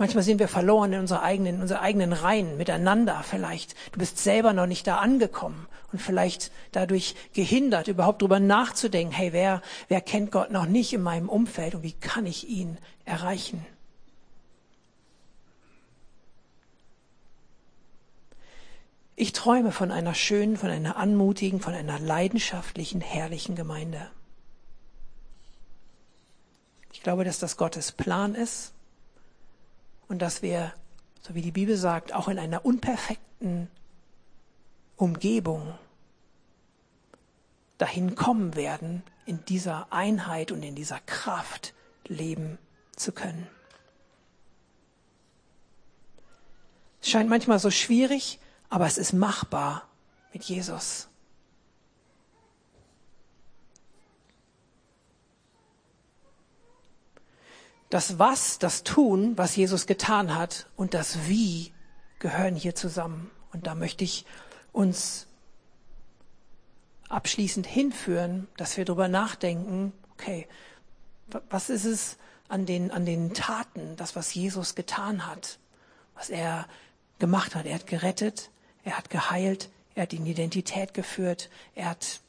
Manchmal 0.00 0.24
sind 0.24 0.38
wir 0.38 0.48
verloren 0.48 0.94
in 0.94 1.00
unserer 1.00 1.20
eigenen, 1.20 1.56
in 1.56 1.60
unserer 1.60 1.82
eigenen 1.82 2.14
Reihen, 2.14 2.56
miteinander 2.56 3.22
vielleicht. 3.22 3.74
Du 3.92 3.98
bist 3.98 4.16
selber 4.16 4.54
noch 4.54 4.64
nicht 4.64 4.86
da 4.86 4.96
angekommen 4.96 5.68
und 5.92 6.00
vielleicht 6.00 6.50
dadurch 6.72 7.14
gehindert, 7.34 7.86
überhaupt 7.86 8.22
drüber 8.22 8.40
nachzudenken, 8.40 9.12
hey, 9.12 9.34
wer, 9.34 9.60
wer 9.88 10.00
kennt 10.00 10.32
Gott 10.32 10.52
noch 10.52 10.64
nicht 10.64 10.94
in 10.94 11.02
meinem 11.02 11.28
Umfeld 11.28 11.74
und 11.74 11.82
wie 11.82 11.92
kann 11.92 12.24
ich 12.24 12.48
ihn 12.48 12.78
erreichen? 13.04 13.66
Ich 19.16 19.34
träume 19.34 19.70
von 19.70 19.90
einer 19.90 20.14
schönen, 20.14 20.56
von 20.56 20.70
einer 20.70 20.96
anmutigen, 20.96 21.60
von 21.60 21.74
einer 21.74 21.98
leidenschaftlichen, 21.98 23.02
herrlichen 23.02 23.54
Gemeinde. 23.54 24.10
Ich 26.90 27.02
glaube, 27.02 27.24
dass 27.24 27.38
das 27.38 27.58
Gottes 27.58 27.92
Plan 27.92 28.34
ist 28.34 28.72
und 30.10 30.18
dass 30.18 30.42
wir, 30.42 30.74
so 31.22 31.36
wie 31.36 31.40
die 31.40 31.52
Bibel 31.52 31.76
sagt, 31.76 32.12
auch 32.12 32.26
in 32.26 32.38
einer 32.38 32.64
unperfekten 32.64 33.70
Umgebung 34.96 35.78
dahin 37.78 38.16
kommen 38.16 38.56
werden, 38.56 39.04
in 39.24 39.44
dieser 39.44 39.92
Einheit 39.92 40.50
und 40.50 40.64
in 40.64 40.74
dieser 40.74 40.98
Kraft 40.98 41.74
leben 42.06 42.58
zu 42.96 43.12
können. 43.12 43.46
Es 47.00 47.08
scheint 47.08 47.30
manchmal 47.30 47.60
so 47.60 47.70
schwierig, 47.70 48.40
aber 48.68 48.86
es 48.86 48.98
ist 48.98 49.12
machbar 49.12 49.86
mit 50.32 50.42
Jesus. 50.42 51.08
Das 57.90 58.18
Was, 58.18 58.58
das 58.58 58.84
Tun, 58.84 59.36
was 59.36 59.56
Jesus 59.56 59.86
getan 59.86 60.34
hat 60.34 60.66
und 60.76 60.94
das 60.94 61.28
Wie 61.28 61.72
gehören 62.18 62.54
hier 62.54 62.74
zusammen. 62.74 63.30
Und 63.52 63.66
da 63.66 63.74
möchte 63.74 64.04
ich 64.04 64.24
uns 64.72 65.26
abschließend 67.08 67.66
hinführen, 67.66 68.46
dass 68.56 68.76
wir 68.76 68.84
darüber 68.84 69.08
nachdenken, 69.08 69.92
okay, 70.12 70.46
was 71.48 71.68
ist 71.68 71.84
es 71.84 72.16
an 72.48 72.66
den, 72.66 72.90
an 72.90 73.04
den 73.04 73.34
Taten, 73.34 73.96
das, 73.96 74.16
was 74.16 74.34
Jesus 74.34 74.74
getan 74.74 75.26
hat, 75.26 75.58
was 76.14 76.30
er 76.30 76.66
gemacht 77.18 77.54
hat. 77.54 77.66
Er 77.66 77.74
hat 77.76 77.86
gerettet, 77.86 78.50
er 78.84 78.96
hat 78.98 79.10
geheilt, 79.10 79.70
er 79.94 80.02
hat 80.02 80.12
in 80.12 80.26
Identität 80.26 80.94
geführt, 80.94 81.50
er 81.74 81.90
hat, 81.90 82.20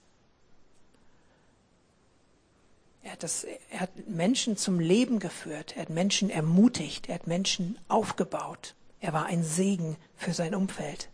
er 3.03 3.13
hat, 3.13 3.23
das, 3.23 3.45
er 3.71 3.79
hat 3.79 4.07
Menschen 4.07 4.57
zum 4.57 4.79
Leben 4.79 5.19
geführt, 5.19 5.75
er 5.75 5.83
hat 5.83 5.89
Menschen 5.89 6.29
ermutigt, 6.29 7.09
er 7.09 7.15
hat 7.15 7.27
Menschen 7.27 7.79
aufgebaut. 7.87 8.75
Er 8.99 9.13
war 9.13 9.25
ein 9.25 9.43
Segen 9.43 9.97
für 10.15 10.33
sein 10.33 10.53
Umfeld. 10.53 11.09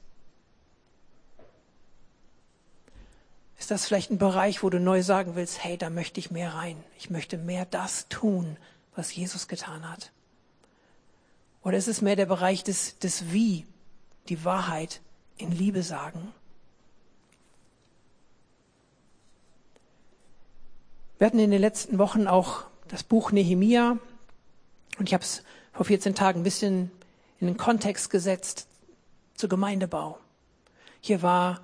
Ist 3.58 3.72
das 3.72 3.86
vielleicht 3.86 4.12
ein 4.12 4.18
Bereich, 4.18 4.62
wo 4.62 4.70
du 4.70 4.80
neu 4.80 5.02
sagen 5.02 5.36
willst, 5.36 5.64
hey, 5.64 5.78
da 5.78 5.90
möchte 5.90 6.20
ich 6.20 6.30
mehr 6.30 6.54
rein. 6.54 6.84
Ich 6.98 7.10
möchte 7.10 7.38
mehr 7.38 7.66
das 7.66 8.08
tun, 8.10 8.58
was 8.96 9.16
Jesus 9.16 9.48
getan 9.48 9.90
hat. 9.90 10.12
Oder 11.64 11.78
ist 11.78 11.88
es 11.88 12.02
mehr 12.02 12.16
der 12.16 12.28
Bereich 12.28 12.64
des, 12.64 13.00
des 13.00 13.32
Wie, 13.32 13.66
die 14.30 14.44
Wahrheit 14.46 15.02
in 15.38 15.52
Liebe 15.52 15.82
sagen? 15.82 16.34
Wir 21.20 21.26
hatten 21.26 21.40
in 21.40 21.50
den 21.50 21.62
letzten 21.62 21.98
Wochen 21.98 22.28
auch 22.28 22.66
das 22.90 23.02
Buch 23.02 23.32
Nehemia 23.32 23.98
und 25.00 25.10
ich 25.10 25.16
habe 25.16 25.24
es 25.24 25.42
vor 25.74 25.84
14 25.84 26.14
Tagen 26.14 26.42
ein 26.42 26.44
bisschen 26.44 26.92
in 27.40 27.48
den 27.48 27.58
Kontext 27.58 28.12
gesetzt 28.12 28.68
zu 29.34 29.48
Gemeindebau. 29.48 30.20
Hier 31.02 31.24
war 31.24 31.62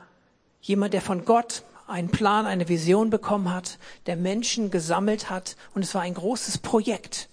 jemand, 0.60 0.96
der 0.96 1.02
von 1.02 1.24
Gott 1.24 1.62
einen 1.86 2.10
Plan, 2.10 2.48
eine 2.48 2.68
Vision 2.68 3.12
bekommen 3.12 3.54
hat, 3.54 3.78
der 4.08 4.16
Menschen 4.16 4.72
gesammelt 4.72 5.30
hat 5.30 5.56
und 5.76 5.84
es 5.84 5.94
war 5.94 6.02
ein 6.02 6.16
großes 6.16 6.58
Projekt. 6.58 7.30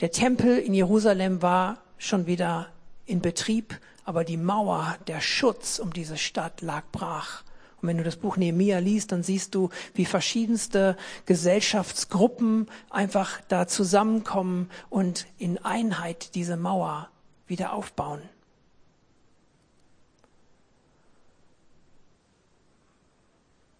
Der 0.00 0.10
Tempel 0.10 0.58
in 0.58 0.74
Jerusalem 0.74 1.40
war 1.40 1.78
schon 1.96 2.26
wieder 2.26 2.68
in 3.06 3.22
Betrieb, 3.22 3.80
aber 4.04 4.24
die 4.24 4.36
Mauer, 4.36 4.98
der 5.06 5.22
Schutz 5.22 5.78
um 5.78 5.90
diese 5.94 6.18
Stadt 6.18 6.60
lag 6.60 6.82
brach. 6.92 7.44
Und 7.80 7.88
wenn 7.88 7.98
du 7.98 8.04
das 8.04 8.16
Buch 8.16 8.36
Nehemia 8.36 8.78
liest, 8.78 9.12
dann 9.12 9.22
siehst 9.22 9.54
du, 9.54 9.68
wie 9.94 10.06
verschiedenste 10.06 10.96
Gesellschaftsgruppen 11.26 12.68
einfach 12.90 13.40
da 13.48 13.66
zusammenkommen 13.66 14.70
und 14.88 15.26
in 15.38 15.58
Einheit 15.58 16.34
diese 16.34 16.56
Mauer 16.56 17.10
wieder 17.46 17.72
aufbauen. 17.72 18.22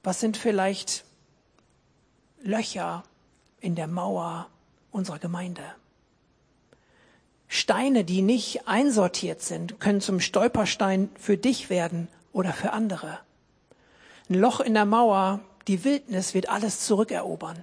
Was 0.02 0.20
sind 0.20 0.36
vielleicht 0.36 1.04
Löcher 2.42 3.02
in 3.60 3.74
der 3.74 3.88
Mauer 3.88 4.48
unserer 4.92 5.18
Gemeinde? 5.18 5.64
Steine, 7.48 8.04
die 8.04 8.22
nicht 8.22 8.68
einsortiert 8.68 9.42
sind, 9.42 9.80
können 9.80 10.00
zum 10.00 10.20
Stolperstein 10.20 11.08
für 11.18 11.36
dich 11.36 11.70
werden 11.70 12.08
oder 12.32 12.52
für 12.52 12.72
andere. 12.72 13.18
Ein 14.28 14.34
Loch 14.40 14.58
in 14.58 14.74
der 14.74 14.86
Mauer, 14.86 15.40
die 15.68 15.84
Wildnis 15.84 16.34
wird 16.34 16.48
alles 16.48 16.80
zurückerobern. 16.80 17.62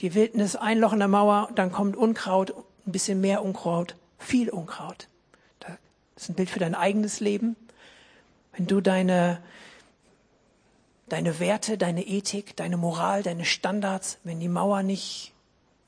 Die 0.00 0.14
Wildnis, 0.14 0.54
ein 0.54 0.78
Loch 0.78 0.92
in 0.92 1.00
der 1.00 1.08
Mauer, 1.08 1.48
dann 1.54 1.72
kommt 1.72 1.96
Unkraut, 1.96 2.54
ein 2.86 2.92
bisschen 2.92 3.20
mehr 3.20 3.44
Unkraut, 3.44 3.96
viel 4.18 4.50
Unkraut. 4.50 5.08
Das 5.58 5.74
ist 6.22 6.28
ein 6.30 6.34
Bild 6.34 6.48
für 6.48 6.60
dein 6.60 6.74
eigenes 6.74 7.18
Leben. 7.20 7.56
Wenn 8.52 8.66
du 8.66 8.80
deine, 8.80 9.42
deine 11.08 11.40
Werte, 11.40 11.76
deine 11.76 12.06
Ethik, 12.06 12.56
deine 12.56 12.76
Moral, 12.76 13.22
deine 13.22 13.44
Standards, 13.44 14.18
wenn 14.22 14.38
die 14.38 14.48
Mauer 14.48 14.82
nicht 14.82 15.34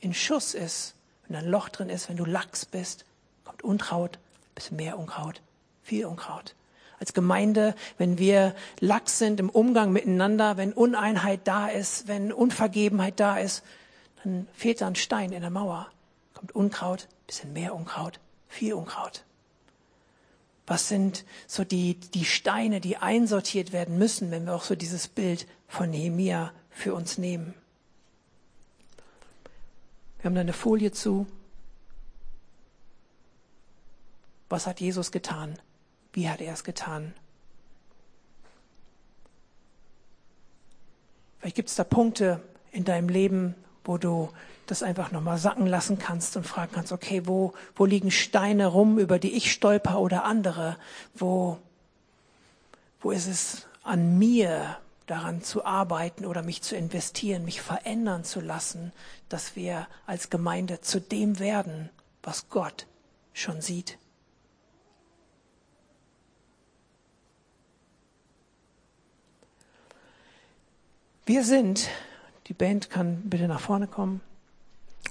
in 0.01 0.15
Schuss 0.15 0.53
ist, 0.53 0.95
wenn 1.27 1.37
ein 1.37 1.47
Loch 1.47 1.69
drin 1.69 1.91
ist, 1.91 2.09
wenn 2.09 2.17
du 2.17 2.25
Lachs 2.25 2.67
bist, 2.67 3.05
kommt 3.45 3.63
Unkraut, 3.63 4.19
bisschen 4.55 4.77
mehr 4.77 4.99
Unkraut, 4.99 5.41
viel 5.83 6.07
Unkraut. 6.07 6.55
Als 7.01 7.13
Gemeinde, 7.15 7.75
wenn 7.97 8.19
wir 8.19 8.55
lax 8.81 9.19
sind 9.19 9.39
im 9.39 9.51
Umgang 9.51 9.93
miteinander, 9.93 10.57
wenn 10.57 10.73
Uneinheit 10.73 11.41
da 11.45 11.69
ist, 11.69 12.09
wenn 12.09 12.33
Unvergebenheit 12.33 13.21
da 13.21 13.39
ist, 13.39 13.63
dann 14.25 14.49
fehlt 14.53 14.81
da 14.81 14.89
ein 14.89 14.97
Stein 14.97 15.33
in 15.33 15.43
der 15.43 15.51
Mauer. 15.51 15.89
Kommt 16.35 16.53
Unkraut, 16.53 17.09
bisschen 17.27 17.53
mehr 17.53 17.75
Unkraut, 17.75 18.19
viel 18.49 18.75
Unkraut. 18.75 19.25
Was 20.67 20.89
sind 20.89 21.25
so 21.47 21.65
die, 21.65 21.95
die 21.95 22.25
Steine, 22.25 22.81
die 22.81 22.99
einsortiert 22.99 23.73
werden 23.73 23.97
müssen, 23.97 24.31
wenn 24.31 24.45
wir 24.45 24.55
auch 24.55 24.65
so 24.65 24.75
dieses 24.75 25.09
Bild 25.09 25.47
von 25.67 25.91
Nehemia 25.91 26.53
für 26.71 26.95
uns 26.95 27.17
nehmen? 27.17 27.55
Wir 30.19 30.25
haben 30.25 30.35
da 30.35 30.41
eine 30.41 30.53
Folie 30.53 30.93
zu. 30.93 31.27
Was 34.49 34.67
hat 34.67 34.81
Jesus 34.81 35.13
getan? 35.13 35.59
Wie 36.13 36.29
hat 36.29 36.41
er 36.41 36.53
es 36.53 36.65
getan? 36.65 37.15
Vielleicht 41.39 41.57
gibt 41.57 41.69
es 41.69 41.77
da 41.77 41.85
Punkte 41.85 42.41
in 42.73 42.85
deinem 42.85 43.09
Leben, 43.09 43.55
wo 43.85 43.97
du 43.99 44.31
das 44.67 44.83
einfach 44.83 45.13
nochmal 45.13 45.39
sacken 45.39 45.67
lassen 45.67 45.99
kannst 45.99 46.37
und 46.37 46.47
fragen 46.47 46.73
kannst, 46.75 46.93
okay, 46.93 47.27
wo, 47.27 47.55
wo 47.75 47.87
liegen 47.87 48.11
Steine 48.11 48.67
rum, 48.67 48.99
über 48.99 49.19
die 49.19 49.35
ich 49.35 49.53
stolper 49.53 49.99
oder 49.99 50.25
andere? 50.25 50.77
Wo, 51.15 51.59
wo 53.01 53.11
ist 53.11 53.27
es 53.27 53.67
an 53.83 54.19
mir, 54.19 54.77
daran 55.09 55.43
zu 55.43 55.65
arbeiten 55.65 56.27
oder 56.27 56.43
mich 56.43 56.63
zu 56.63 56.77
investieren, 56.77 57.45
mich 57.45 57.63
verändern 57.63 58.25
zu 58.25 58.41
lassen, 58.41 58.93
dass 59.29 59.57
wir 59.57 59.89
als 60.07 60.29
Gemeinde 60.29 60.81
zu 60.83 61.01
dem 61.01 61.39
werden, 61.39 61.89
was 62.23 62.51
Gott 62.51 62.87
schon 63.33 63.63
sieht? 63.63 63.99
Wir 71.29 71.45
sind, 71.45 71.91
die 72.47 72.55
Band 72.55 72.89
kann 72.89 73.21
bitte 73.29 73.49
nach 73.49 73.61
vorne 73.61 73.87
kommen. 73.87 74.23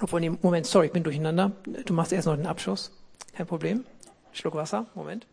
Obwohl, 0.01 0.19
nee, 0.19 0.31
Moment, 0.31 0.65
sorry, 0.65 0.87
ich 0.87 0.91
bin 0.91 1.03
durcheinander. 1.03 1.51
Du 1.85 1.93
machst 1.93 2.11
erst 2.11 2.25
noch 2.25 2.35
den 2.35 2.47
Abschluss. 2.47 2.91
Kein 3.35 3.45
Problem. 3.45 3.85
Schluck 4.33 4.55
Wasser, 4.55 4.87
Moment. 4.95 5.27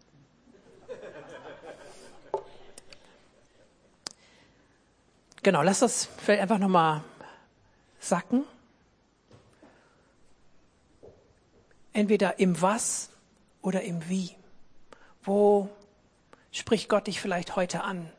Genau, 5.43 5.63
lass 5.63 5.79
das 5.79 6.05
vielleicht 6.19 6.43
einfach 6.43 6.59
nochmal 6.59 7.03
sacken. 7.99 8.45
Entweder 11.95 12.39
im 12.39 12.61
Was 12.61 13.09
oder 13.63 13.81
im 13.81 14.07
Wie. 14.11 14.37
Wo 15.23 15.71
spricht 16.53 16.91
Gott 16.91 17.07
dich 17.07 17.23
vielleicht 17.23 17.57
heute 17.57 17.85
an? 17.85 18.11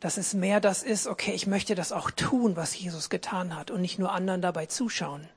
Dass 0.00 0.16
es 0.16 0.34
mehr 0.34 0.60
das 0.60 0.82
ist, 0.82 1.06
okay, 1.06 1.32
ich 1.32 1.46
möchte 1.46 1.74
das 1.74 1.92
auch 1.92 2.10
tun, 2.10 2.56
was 2.56 2.78
Jesus 2.78 3.10
getan 3.10 3.56
hat 3.56 3.70
und 3.70 3.80
nicht 3.80 3.98
nur 3.98 4.12
anderen 4.12 4.42
dabei 4.42 4.66
zuschauen. 4.66 5.28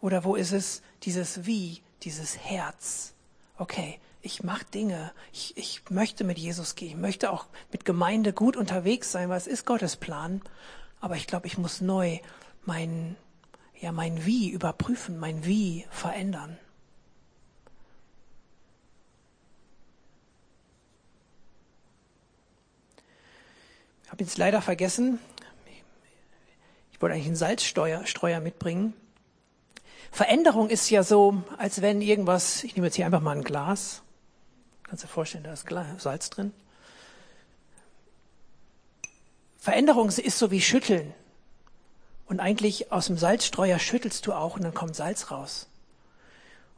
Oder 0.00 0.24
wo 0.24 0.34
ist 0.34 0.52
es 0.52 0.82
dieses 1.02 1.46
Wie, 1.46 1.82
dieses 2.02 2.38
Herz? 2.38 3.14
Okay, 3.56 4.00
ich 4.22 4.42
mache 4.42 4.64
Dinge, 4.64 5.12
ich, 5.32 5.56
ich 5.56 5.82
möchte 5.90 6.24
mit 6.24 6.38
Jesus 6.38 6.74
gehen, 6.74 6.88
ich 6.90 6.96
möchte 6.96 7.30
auch 7.30 7.46
mit 7.70 7.84
Gemeinde 7.84 8.32
gut 8.32 8.56
unterwegs 8.56 9.12
sein, 9.12 9.28
weil 9.28 9.36
es 9.36 9.46
ist 9.46 9.66
Gottes 9.66 9.96
Plan. 9.96 10.40
Aber 11.00 11.16
ich 11.16 11.26
glaube, 11.26 11.46
ich 11.46 11.58
muss 11.58 11.82
neu 11.82 12.18
mein, 12.64 13.16
ja, 13.78 13.92
mein 13.92 14.24
Wie 14.24 14.48
überprüfen, 14.48 15.18
mein 15.18 15.44
Wie 15.44 15.86
verändern. 15.90 16.58
Habe 24.14 24.22
jetzt 24.22 24.38
leider 24.38 24.62
vergessen. 24.62 25.18
Ich 26.92 27.02
wollte 27.02 27.16
eigentlich 27.16 27.26
einen 27.26 27.34
Salzstreuer 27.34 28.38
mitbringen. 28.38 28.94
Veränderung 30.12 30.70
ist 30.70 30.88
ja 30.88 31.02
so, 31.02 31.42
als 31.58 31.82
wenn 31.82 32.00
irgendwas, 32.00 32.62
ich 32.62 32.76
nehme 32.76 32.86
jetzt 32.86 32.94
hier 32.94 33.06
einfach 33.06 33.20
mal 33.20 33.36
ein 33.36 33.42
Glas. 33.42 34.02
Kannst 34.84 35.02
du 35.02 35.08
dir 35.08 35.12
vorstellen, 35.12 35.42
da 35.42 35.52
ist 35.52 35.66
Salz 36.00 36.30
drin. 36.30 36.52
Veränderung 39.58 40.08
ist 40.10 40.38
so 40.38 40.52
wie 40.52 40.60
Schütteln. 40.60 41.12
Und 42.26 42.38
eigentlich 42.38 42.92
aus 42.92 43.06
dem 43.06 43.18
Salzstreuer 43.18 43.80
schüttelst 43.80 44.28
du 44.28 44.32
auch 44.32 44.54
und 44.54 44.62
dann 44.62 44.74
kommt 44.74 44.94
Salz 44.94 45.32
raus. 45.32 45.66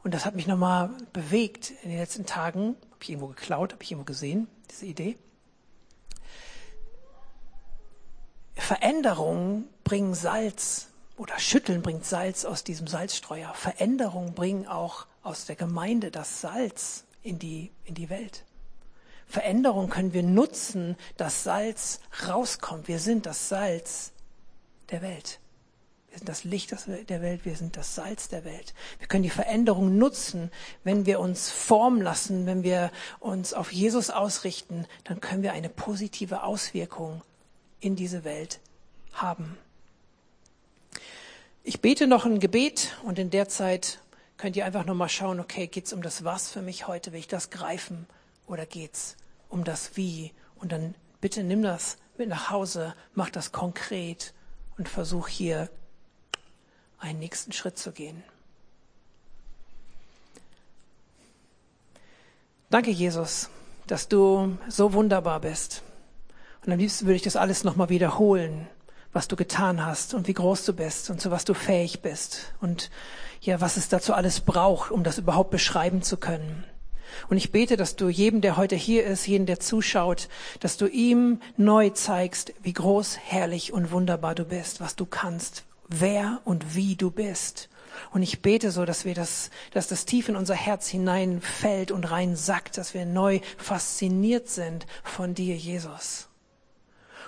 Und 0.03 0.15
das 0.15 0.25
hat 0.25 0.33
mich 0.33 0.47
nochmal 0.47 0.89
bewegt 1.13 1.71
in 1.83 1.91
den 1.91 1.99
letzten 1.99 2.25
Tagen. 2.25 2.69
Habe 2.93 3.03
ich 3.03 3.09
irgendwo 3.11 3.27
geklaut, 3.27 3.73
habe 3.73 3.83
ich 3.83 3.91
irgendwo 3.91 4.05
gesehen, 4.05 4.47
diese 4.71 4.87
Idee. 4.87 5.17
Veränderungen 8.61 9.67
bringen 9.83 10.13
Salz 10.13 10.87
oder 11.17 11.39
Schütteln 11.39 11.81
bringt 11.81 12.05
Salz 12.05 12.45
aus 12.45 12.63
diesem 12.63 12.87
Salzstreuer. 12.87 13.53
Veränderungen 13.53 14.33
bringen 14.33 14.67
auch 14.67 15.07
aus 15.23 15.45
der 15.45 15.55
Gemeinde 15.55 16.11
das 16.11 16.41
Salz 16.41 17.05
in 17.23 17.39
die, 17.39 17.71
in 17.85 17.95
die 17.95 18.09
Welt. 18.09 18.45
Veränderungen 19.25 19.89
können 19.89 20.13
wir 20.13 20.23
nutzen, 20.23 20.95
dass 21.17 21.43
Salz 21.43 21.99
rauskommt. 22.27 22.87
Wir 22.87 22.99
sind 22.99 23.25
das 23.25 23.49
Salz 23.49 24.13
der 24.89 25.01
Welt. 25.01 25.39
Wir 26.09 26.19
sind 26.19 26.29
das 26.29 26.43
Licht 26.45 26.73
der 27.09 27.21
Welt, 27.21 27.45
wir 27.45 27.55
sind 27.55 27.75
das 27.75 27.93
Salz 27.93 28.29
der 28.29 28.45
Welt. 28.45 28.73
Wir 28.99 29.07
können 29.07 29.23
die 29.23 29.29
Veränderung 29.29 29.97
nutzen, 29.97 30.49
wenn 30.83 31.05
wir 31.05 31.19
uns 31.19 31.51
formen 31.51 32.01
lassen, 32.01 32.45
wenn 32.45 32.63
wir 32.63 32.91
uns 33.19 33.53
auf 33.53 33.73
Jesus 33.73 34.09
ausrichten, 34.09 34.87
dann 35.03 35.19
können 35.19 35.43
wir 35.43 35.51
eine 35.51 35.69
positive 35.69 36.43
Auswirkung 36.43 37.21
in 37.79 37.95
diese 37.95 38.23
Welt 38.23 38.59
haben. 39.13 39.57
Ich 41.63 41.81
bete 41.81 42.07
noch 42.07 42.25
ein 42.25 42.39
Gebet 42.39 42.95
und 43.03 43.19
in 43.19 43.29
der 43.29 43.49
Zeit 43.49 43.99
könnt 44.37 44.55
ihr 44.55 44.65
einfach 44.65 44.85
nochmal 44.85 45.09
schauen, 45.09 45.39
okay, 45.39 45.67
geht's 45.67 45.93
um 45.93 46.01
das 46.01 46.23
Was 46.23 46.49
für 46.49 46.61
mich 46.61 46.87
heute? 46.87 47.11
Will 47.11 47.19
ich 47.19 47.27
das 47.27 47.49
greifen 47.49 48.07
oder 48.45 48.65
geht's 48.65 49.17
um 49.49 49.63
das 49.63 49.97
Wie? 49.97 50.31
Und 50.55 50.71
dann 50.71 50.95
bitte 51.19 51.43
nimm 51.43 51.61
das 51.61 51.97
mit 52.17 52.29
nach 52.29 52.49
Hause, 52.49 52.95
mach 53.13 53.29
das 53.29 53.51
konkret 53.51 54.33
und 54.77 54.87
versuch 54.87 55.27
hier 55.27 55.69
einen 56.99 57.19
nächsten 57.19 57.51
Schritt 57.51 57.77
zu 57.77 57.91
gehen. 57.91 58.23
Danke, 62.69 62.91
Jesus, 62.91 63.49
dass 63.87 64.07
du 64.07 64.57
so 64.67 64.93
wunderbar 64.93 65.39
bist. 65.39 65.83
Und 66.65 66.71
am 66.71 66.79
liebsten 66.79 67.05
würde 67.05 67.15
ich 67.15 67.21
das 67.21 67.35
alles 67.35 67.63
nochmal 67.63 67.89
wiederholen, 67.89 68.67
was 69.13 69.27
du 69.27 69.35
getan 69.35 69.85
hast 69.85 70.13
und 70.13 70.27
wie 70.27 70.33
groß 70.33 70.65
du 70.65 70.73
bist 70.73 71.09
und 71.09 71.21
zu 71.21 71.31
was 71.31 71.45
du 71.45 71.53
fähig 71.53 72.01
bist 72.01 72.53
und 72.61 72.89
ja, 73.41 73.61
was 73.61 73.77
es 73.77 73.89
dazu 73.89 74.13
alles 74.13 74.41
braucht, 74.41 74.91
um 74.91 75.03
das 75.03 75.17
überhaupt 75.17 75.51
beschreiben 75.51 76.01
zu 76.01 76.17
können. 76.17 76.65
Und 77.29 77.37
ich 77.37 77.51
bete, 77.51 77.77
dass 77.77 77.95
du 77.95 78.09
jedem, 78.09 78.41
der 78.41 78.57
heute 78.57 78.75
hier 78.75 79.05
ist, 79.05 79.27
jedem, 79.27 79.45
der 79.45 79.59
zuschaut, 79.59 80.27
dass 80.59 80.77
du 80.77 80.87
ihm 80.87 81.39
neu 81.55 81.89
zeigst, 81.89 82.53
wie 82.61 82.73
groß, 82.73 83.17
herrlich 83.23 83.73
und 83.73 83.91
wunderbar 83.91 84.35
du 84.35 84.45
bist, 84.45 84.81
was 84.81 84.95
du 84.95 85.05
kannst, 85.05 85.63
wer 85.87 86.41
und 86.43 86.75
wie 86.75 86.95
du 86.95 87.11
bist. 87.11 87.69
Und 88.11 88.21
ich 88.21 88.41
bete 88.41 88.71
so, 88.71 88.85
dass 88.85 89.05
wir 89.05 89.15
das, 89.15 89.49
dass 89.71 89.87
das 89.87 90.05
tief 90.05 90.29
in 90.29 90.35
unser 90.35 90.55
Herz 90.55 90.87
hineinfällt 90.87 91.91
und 91.91 92.03
rein 92.03 92.35
sackt, 92.35 92.77
dass 92.77 92.93
wir 92.93 93.05
neu 93.05 93.39
fasziniert 93.57 94.49
sind 94.49 94.85
von 95.03 95.33
dir, 95.33 95.55
Jesus. 95.55 96.26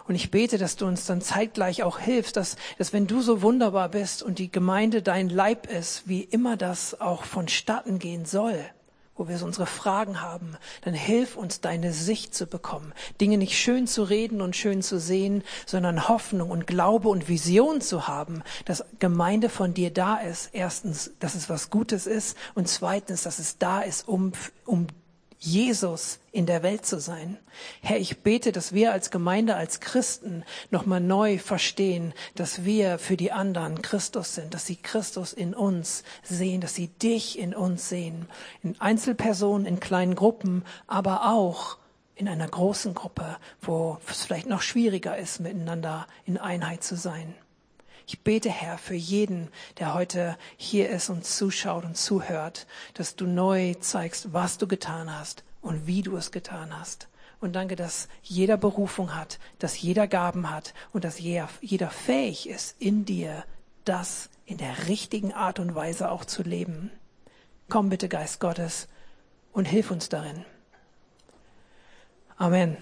Und 0.09 0.15
ich 0.15 0.31
bete, 0.31 0.57
dass 0.57 0.75
du 0.75 0.87
uns 0.87 1.05
dann 1.05 1.21
zeitgleich 1.21 1.83
auch 1.83 1.99
hilfst, 1.99 2.35
dass, 2.35 2.55
dass 2.79 2.93
wenn 2.93 3.05
du 3.05 3.21
so 3.21 3.43
wunderbar 3.43 3.89
bist 3.89 4.23
und 4.23 4.39
die 4.39 4.51
Gemeinde 4.51 5.03
dein 5.03 5.29
Leib 5.29 5.67
ist, 5.67 6.07
wie 6.07 6.23
immer 6.23 6.57
das 6.57 6.99
auch 6.99 7.23
vonstatten 7.23 7.99
gehen 7.99 8.25
soll, 8.25 8.57
wo 9.15 9.27
wir 9.27 9.37
so 9.37 9.45
unsere 9.45 9.67
Fragen 9.67 10.19
haben, 10.19 10.57
dann 10.81 10.95
hilf 10.95 11.37
uns, 11.37 11.61
deine 11.61 11.93
Sicht 11.93 12.33
zu 12.33 12.47
bekommen. 12.47 12.91
Dinge 13.21 13.37
nicht 13.37 13.55
schön 13.55 13.85
zu 13.85 14.01
reden 14.01 14.41
und 14.41 14.55
schön 14.55 14.81
zu 14.81 14.99
sehen, 14.99 15.43
sondern 15.67 16.09
Hoffnung 16.09 16.49
und 16.49 16.65
Glaube 16.65 17.07
und 17.07 17.29
Vision 17.29 17.79
zu 17.79 18.07
haben, 18.07 18.41
dass 18.65 18.83
Gemeinde 18.97 19.47
von 19.47 19.75
dir 19.75 19.91
da 19.91 20.15
ist. 20.17 20.49
Erstens, 20.53 21.11
dass 21.19 21.35
es 21.35 21.49
was 21.49 21.69
Gutes 21.69 22.07
ist 22.07 22.35
und 22.55 22.67
zweitens, 22.67 23.21
dass 23.21 23.37
es 23.37 23.59
da 23.59 23.81
ist, 23.81 24.07
um, 24.07 24.31
um 24.65 24.87
Jesus 25.39 26.19
in 26.33 26.45
der 26.45 26.63
Welt 26.63 26.85
zu 26.85 26.99
sein. 26.99 27.37
Herr, 27.81 27.97
ich 27.97 28.19
bete, 28.19 28.51
dass 28.51 28.73
wir 28.73 28.91
als 28.91 29.09
Gemeinde, 29.09 29.55
als 29.55 29.79
Christen 29.79 30.43
nochmal 30.69 30.99
neu 30.99 31.37
verstehen, 31.37 32.13
dass 32.35 32.65
wir 32.65 32.99
für 32.99 33.15
die 33.15 33.31
anderen 33.31 33.81
Christus 33.81 34.35
sind, 34.35 34.53
dass 34.53 34.65
sie 34.65 34.75
Christus 34.75 35.31
in 35.31 35.53
uns 35.53 36.03
sehen, 36.23 36.59
dass 36.59 36.75
sie 36.75 36.87
dich 36.89 37.39
in 37.39 37.55
uns 37.55 37.87
sehen. 37.87 38.27
In 38.63 38.79
Einzelpersonen, 38.81 39.65
in 39.65 39.79
kleinen 39.79 40.15
Gruppen, 40.15 40.65
aber 40.87 41.29
auch 41.29 41.77
in 42.15 42.27
einer 42.27 42.47
großen 42.47 42.93
Gruppe, 42.93 43.37
wo 43.61 43.97
es 44.09 44.25
vielleicht 44.25 44.47
noch 44.47 44.61
schwieriger 44.61 45.17
ist, 45.17 45.39
miteinander 45.39 46.05
in 46.25 46.37
Einheit 46.37 46.83
zu 46.83 46.97
sein. 46.97 47.33
Ich 48.11 48.21
bete, 48.21 48.49
Herr, 48.49 48.79
für 48.79 48.95
jeden, 48.95 49.49
der 49.77 49.93
heute 49.93 50.35
hier 50.57 50.89
ist 50.89 51.11
und 51.11 51.27
zuschaut 51.27 51.85
und 51.85 51.95
zuhört, 51.95 52.65
dass 52.95 53.15
du 53.15 53.27
neu 53.27 53.75
zeigst, 53.75 54.33
was 54.33 54.57
du 54.57 54.65
getan 54.65 55.15
hast 55.15 55.43
und 55.61 55.85
wie 55.85 56.01
du 56.01 56.17
es 56.17 56.31
getan 56.31 56.75
hast. 56.75 57.07
Und 57.39 57.53
danke, 57.53 57.75
dass 57.75 58.07
jeder 58.23 58.57
Berufung 58.57 59.13
hat, 59.13 59.37
dass 59.59 59.79
jeder 59.79 60.07
Gaben 60.07 60.49
hat 60.49 60.73
und 60.91 61.03
dass 61.03 61.19
jeder, 61.19 61.49
jeder 61.61 61.91
fähig 61.91 62.49
ist, 62.49 62.81
in 62.81 63.05
dir 63.05 63.43
das 63.85 64.31
in 64.47 64.57
der 64.57 64.87
richtigen 64.87 65.31
Art 65.31 65.59
und 65.59 65.75
Weise 65.75 66.09
auch 66.09 66.25
zu 66.25 66.41
leben. 66.41 66.89
Komm 67.69 67.89
bitte, 67.89 68.09
Geist 68.09 68.39
Gottes, 68.39 68.87
und 69.53 69.65
hilf 69.65 69.91
uns 69.91 70.09
darin. 70.09 70.45
Amen. 72.37 72.79